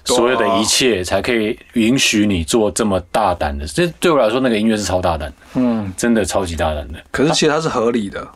[0.05, 3.66] 所有的一切，才可以允许你做这么大胆的？
[3.66, 6.99] 这对我来说，那个音乐是超大胆的，嗯，真的超级大胆的。
[7.11, 8.26] 可是其实它是合理的。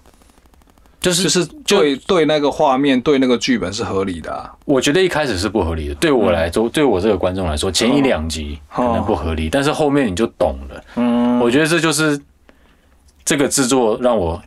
[1.00, 5.94] 就是就是对对那个画面对那个剧本是合理的，我觉得一开始是不合理的。
[5.96, 10.84] 对我来说，对我这个观众来说，前一两集可能不合理，但是后面你就懂了。
[10.94, 12.20] 嗯，我觉得这就是
[13.24, 14.40] 这个制作让我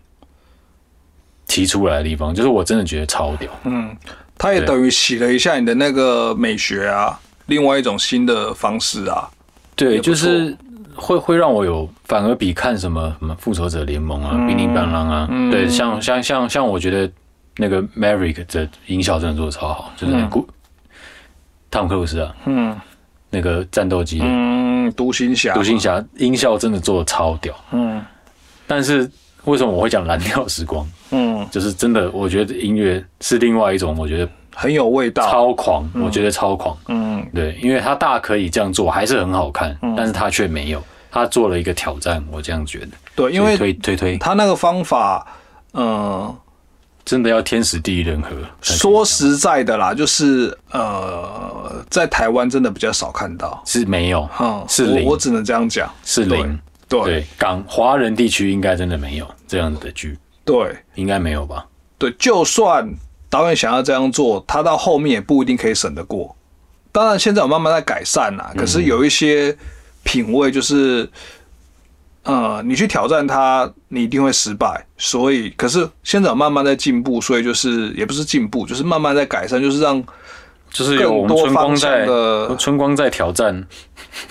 [1.47, 3.51] 提出来的地方，就是我真的觉得超屌。
[3.63, 3.95] 嗯，
[4.37, 9.29] 他也等于洗了一下你的那个美学啊，另外一种新的方式啊。
[9.75, 10.55] 对，就是。
[10.97, 17.11] 会会让我有反而比看什么什么复仇者联盟啊、冰冰棒狼啊，对，像像像像我觉得
[17.57, 20.47] 那个 Maverick 的音效真的做的超好，就是那古
[21.69, 22.73] 汤姆克鲁斯啊，嗯，
[23.29, 24.21] 那个战斗机，
[24.87, 28.03] 嗯，独行侠，独行侠音效真的做的超屌，嗯，
[28.67, 29.09] 但是
[29.45, 30.87] 为什么我会讲蓝调时光？
[31.11, 40.83] 嗯，就是真的，我觉得音乐是另外一种，我觉得很有味道，超狂，我觉得超狂，嗯，对，因为他大可以这样做，还是很好看，但是他却没有。
[41.11, 42.87] 他做了一个挑战，我这样觉得。
[43.15, 45.25] 对，因为推推推，他那个方法，
[45.71, 46.35] 嗯，
[47.05, 48.31] 真的要天时地利人和。
[48.61, 56.59] 说实在的啦，就是呃，在台湾真的比较少看到，是没有，嗯，是零，我只能这样讲，是零。
[56.89, 61.65] 对，港华人地区应该真的没有这样子的剧，对，应该没有吧？
[61.97, 62.85] 对，就算
[63.29, 66.35] 导演想要这样做，他到后面也不一定可以审得过。
[66.91, 69.55] 当然，现在有慢慢在改善啦，可是有一些。
[70.07, 71.09] 品味就是，
[72.25, 74.85] 呃，你去挑战它，你一定会失败。
[74.97, 80.03] 所以，可是现在慢慢在进步，所以就是也不是进步，就是慢慢在改善，就是让
[80.71, 82.07] 就是有我们春光在
[82.57, 83.65] 春光在挑战。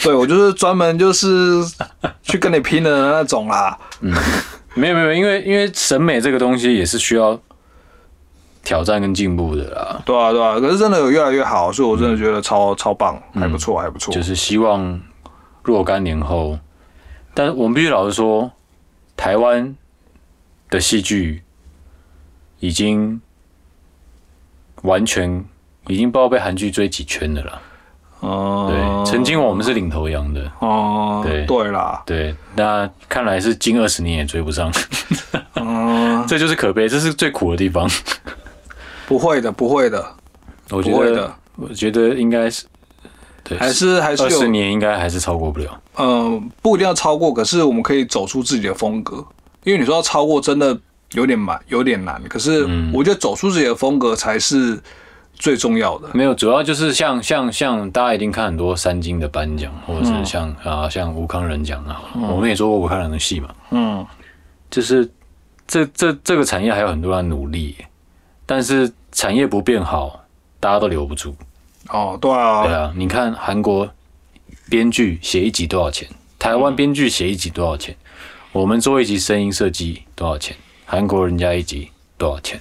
[0.03, 1.63] 对我就是专门就是
[2.23, 3.79] 去跟你拼的那种啦。
[4.01, 4.13] 嗯，
[4.75, 7.39] 没有没有，因为因为审美这个东西也是需要
[8.65, 10.03] 挑战跟进步的啦。
[10.05, 14.13] 对啊，对啊，可是真的有越来越好，所以我真的觉得超、超棒，还不错，还不错。
[14.13, 15.01] 就是希望
[15.63, 16.59] 若干年后，
[17.35, 18.51] 但是我们必须老实说，
[19.17, 19.75] 台湾
[20.71, 21.43] 的戏剧
[22.61, 23.21] 已经
[24.83, 25.45] 完全
[25.89, 27.63] 已经不知道被韩剧追几圈的了。
[28.21, 31.45] 哦、对，曾经我们是领头羊的，哦、对。
[31.45, 34.73] 对啦，对，那看来是近二十年也追不上，
[35.57, 37.87] 嗯 这就是可悲，这是最苦的地方。
[39.07, 40.03] 不会的，不会的，
[40.71, 42.65] 我觉得我觉得应该是，
[43.45, 45.81] 对，还是还是二十，年应该还是超过不了。
[45.99, 49.25] 嗯、不一定要超过，可是我们可以走出自己的风格，
[49.63, 50.77] 因为你说要超过，真的
[51.13, 52.23] 有点难，有点难。
[52.29, 54.81] 可是嗯我觉得走出自己的风格才是
[55.35, 56.09] 最重要的。
[56.15, 64.07] 没有，主要就是像像像大家一定看很多三金的颁奖，或者是像、啊像吴康仁奖啊，我们也做过吴康仁的戏嘛，嗯，
[64.71, 65.09] 就是
[65.67, 67.77] 这这这个产业还有很多人努力，
[68.47, 70.25] 但是产业不变好，
[70.59, 71.35] 大家都留不住。
[71.95, 73.89] 哦，对啊，对啊，你看韩国
[74.69, 76.09] 编剧写一集多少钱？
[76.41, 77.97] 台湾编剧写一集多少钱？
[78.51, 80.57] 我们做一集声音设计多少钱？
[80.85, 82.61] 韩国人家一集多少钱？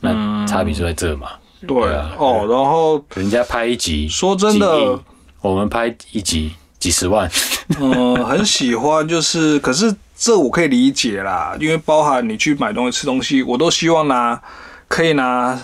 [0.00, 1.32] 那差别就在这嘛。
[1.66, 4.98] 对对啊哦，然后人家拍一集，说真的，
[5.42, 7.30] 我们拍一集几十万，
[7.78, 14.40] 嗯， 很喜欢，就是，可是这我可以理解啦，因为包含你去买东西、吃东西，我都希望拿
[14.88, 15.56] 可以拿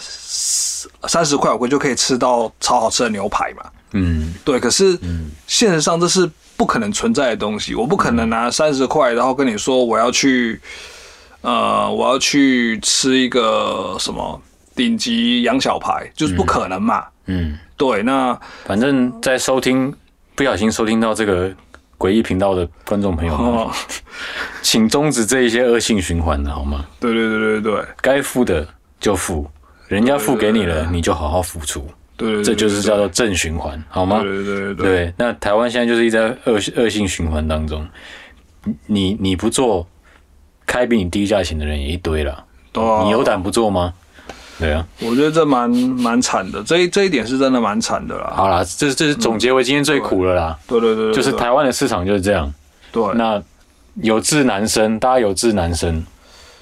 [1.08, 3.62] 三十块，我就可以吃到超好吃的牛排嘛。
[3.92, 4.98] 嗯，对，可是
[5.46, 10.60] 现实上这是不可能存在的东西，我不可能拿三十块，然后跟你说我要去，
[11.40, 14.40] 呃，我要去吃一个什么
[14.76, 17.04] 顶级羊小排，就是不可能嘛。
[17.26, 19.94] 嗯，对，那反正在收听
[20.34, 21.50] 不小心收听到这个
[21.96, 23.72] 诡异频道的观众朋友们，哦，
[24.62, 26.84] 请终止这一些恶性循环的好吗？
[27.00, 28.68] 对对对对对该付的
[29.00, 29.50] 就付，
[29.88, 31.84] 人家付给你了，你就好好付出，
[32.16, 34.20] 对对，这就是叫做正循环，好吗？
[34.22, 35.14] 对对对对。
[35.16, 37.86] 那台湾现在就是一直在恶恶性循环当中，
[38.86, 39.86] 你你不做，
[40.66, 43.02] 开比你低价钱的人也一堆了，对啊。
[43.04, 43.92] 你有胆不做吗？
[44.58, 48.32] 对啊，我觉得这蛮蛮惨的，这一这一点是真的蛮惨的啦。
[48.34, 50.80] 好啦，这这是总结为今天最苦了啦，对。
[50.80, 52.52] 对对对，对就是台湾的市场就是这样。
[52.90, 53.02] 对。
[53.14, 53.40] 那
[54.02, 56.04] 有志难伸，大家有志难伸，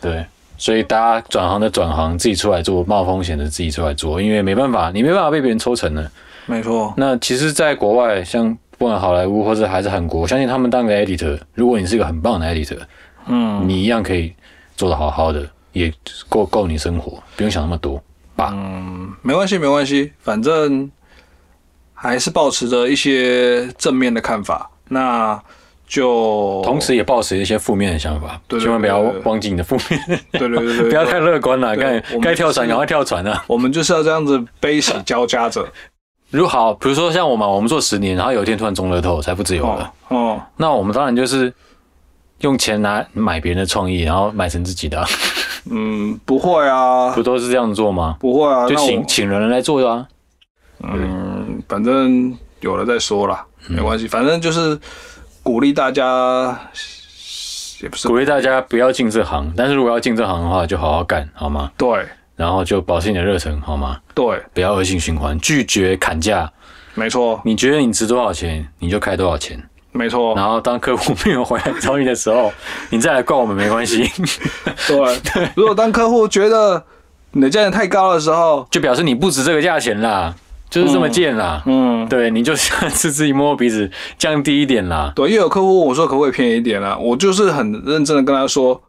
[0.00, 0.24] 对，
[0.58, 6.10] 所以大家转行的转行，自己出来做，冒风险的自己出来做，因为没办法，你没办法被别人抽成的。
[6.46, 12.78] 没错，那其实，在国外，像不管好莱坞或者还是韩国，我相信他们当个 editor，如果你是一个很棒的 editor，
[13.26, 14.32] 嗯你一样可以
[14.76, 15.92] 做得好好的，也
[16.28, 18.00] 够够你生活，不用想那么多
[18.36, 18.50] 吧。
[18.52, 20.88] 嗯，没关系没关系，反正
[21.92, 25.42] 还是保持着一些正面的看法，那
[25.86, 31.76] 就同时也抱持一些负面的想法，对对千万不要忘记你的负面，对对对对， 不要太乐观了。
[31.76, 33.44] 对该该跳船是赶快跳船啊！
[33.46, 35.66] 我们就是要这样子悲喜交加着。
[36.30, 41.54] 如好，比如说像我们，我们做十年，然后有一天突然中乐透，财富自由了哦，哦，那我们当然就是
[42.40, 45.06] 用钱拿买别人的创意，然后买成自己的啊、
[45.70, 48.16] 嗯，不会啊不，都是这样做吗？
[48.18, 50.06] 不会啊，就请请人来做的啊。
[50.82, 54.78] 嗯，反正有了再说啦，没关系，反正就是
[55.46, 56.58] 鼓励大家，
[57.80, 61.70] 也不是鼓励大家不要进这行，但是如果要进这行的话，就好好干，好吗？
[61.78, 64.00] 对然后就保持你的热忱，好吗？
[64.12, 66.52] 对，不要恶性循环，拒绝砍价。
[66.94, 69.62] 没错你觉得你值多少钱，你就开多少钱。
[69.92, 72.52] 没错，然后当客户没有回来找你的时候，
[72.90, 74.10] 你再来怪我们没关系，
[74.88, 76.84] 对，如果当客户觉得
[77.30, 80.34] 你的价钱太高的时候， 就表示你不值这个价钱啦，
[80.68, 81.62] 就是这么贱啦。
[81.66, 85.12] 嗯，对，你就自自己摸摸鼻子，降低一点啦。
[85.14, 86.96] 对，又有客户问我说可不可以便宜一点啊？
[86.98, 88.80] 我就是很认真的跟他说，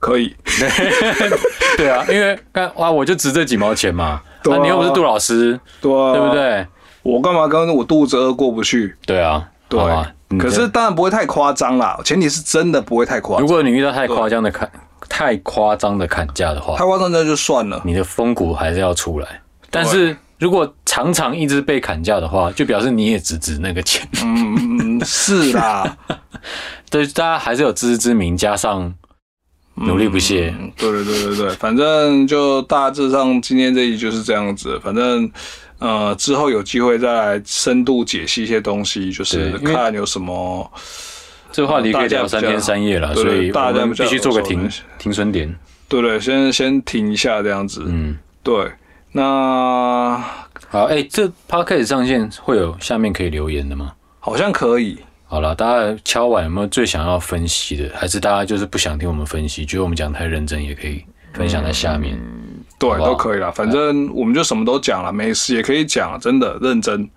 [0.00, 0.34] 可以，
[1.76, 4.20] 对啊，因为干哇，我就值这几毛钱嘛。
[4.42, 6.34] 对啊你又不是杜老师，对啊，对不？
[6.34, 6.66] 对？
[7.02, 8.94] 我干嘛跟我肚子饿过不去？
[9.06, 10.12] 对啊，对好吧。
[10.30, 14.70] 嗯可是当然不会太夸张啦，前提是真的不会太夸张，如果你遇到太夸张的砍、
[15.08, 17.80] 太夸张的砍价的话太，夸张那就算了。
[17.82, 19.40] 你的风骨还是要出来。
[19.70, 24.06] 但是如果常常一直被砍价的话，就表示你也只值那个钱。
[24.22, 25.96] 嗯，是啦，
[26.90, 28.94] 对，大家还是有自知之明，加上
[29.74, 30.54] 努力不懈。
[30.58, 34.78] 嗯对对对对对，反正就大致上今天这一集就是这样子。
[34.82, 35.30] 反正
[35.78, 40.70] 呃，之后有机会再来深度解析一些东西，就是看有什么。
[41.50, 44.68] 这个话题可以大家比较聊三天三夜了，所以大家必须做个停
[44.98, 45.52] 停损点。
[45.88, 47.84] 对对，先先停一下这样子。
[47.86, 48.70] 嗯，对，
[49.12, 50.22] 那
[50.68, 53.94] 好，哎、这 podcast 上线会有下面可以留言的吗？
[54.20, 54.98] 好像可以。
[55.24, 57.90] 好了，大家敲完有没有最想要分析的？
[57.94, 62.18] 还是大家就是不想听我们分析，觉得我们讲太认真，也可以分享在下面。
[62.78, 63.50] 对，好好都可以啦。
[63.50, 67.08] 反正我们就什么都讲了，美食也可以讲，真的认真。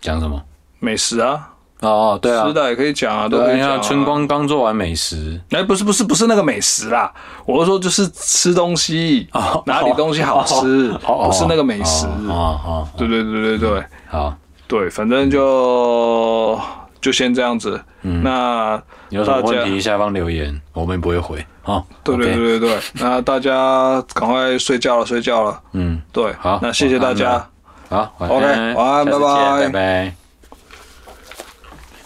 [0.00, 0.42] 讲什么？
[0.78, 1.49] 美食啊，
[1.80, 3.78] 哦，对啊吃，的也可以讲啊，都讲、啊。
[3.78, 7.10] 春光刚做完美食，哎，不是不是不是那个美食啦，
[7.46, 12.06] 我是说就是吃东西，哦哪里东西好吃，哦不是那个美食。
[12.28, 14.34] 哦哦，对对对对对好，
[14.68, 16.58] 对，反正就
[17.00, 17.80] 就先这样子。
[18.02, 21.44] 嗯那有什么问题下方留言，我们不会回。
[21.62, 25.60] 好，对对对对对，那大家赶快睡觉了，睡觉了。
[25.72, 27.46] 嗯，对，好那谢谢大家。
[27.88, 30.19] 好晚 OK，安，晚安拜拜拜拜。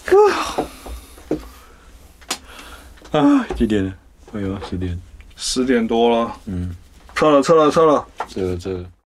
[3.13, 3.95] 啊，几点了？
[4.33, 5.01] 哎呦，十点。
[5.37, 6.75] 十点多了，嗯，
[7.15, 8.05] 撤了撤了撤了。
[8.29, 8.85] 这个这个。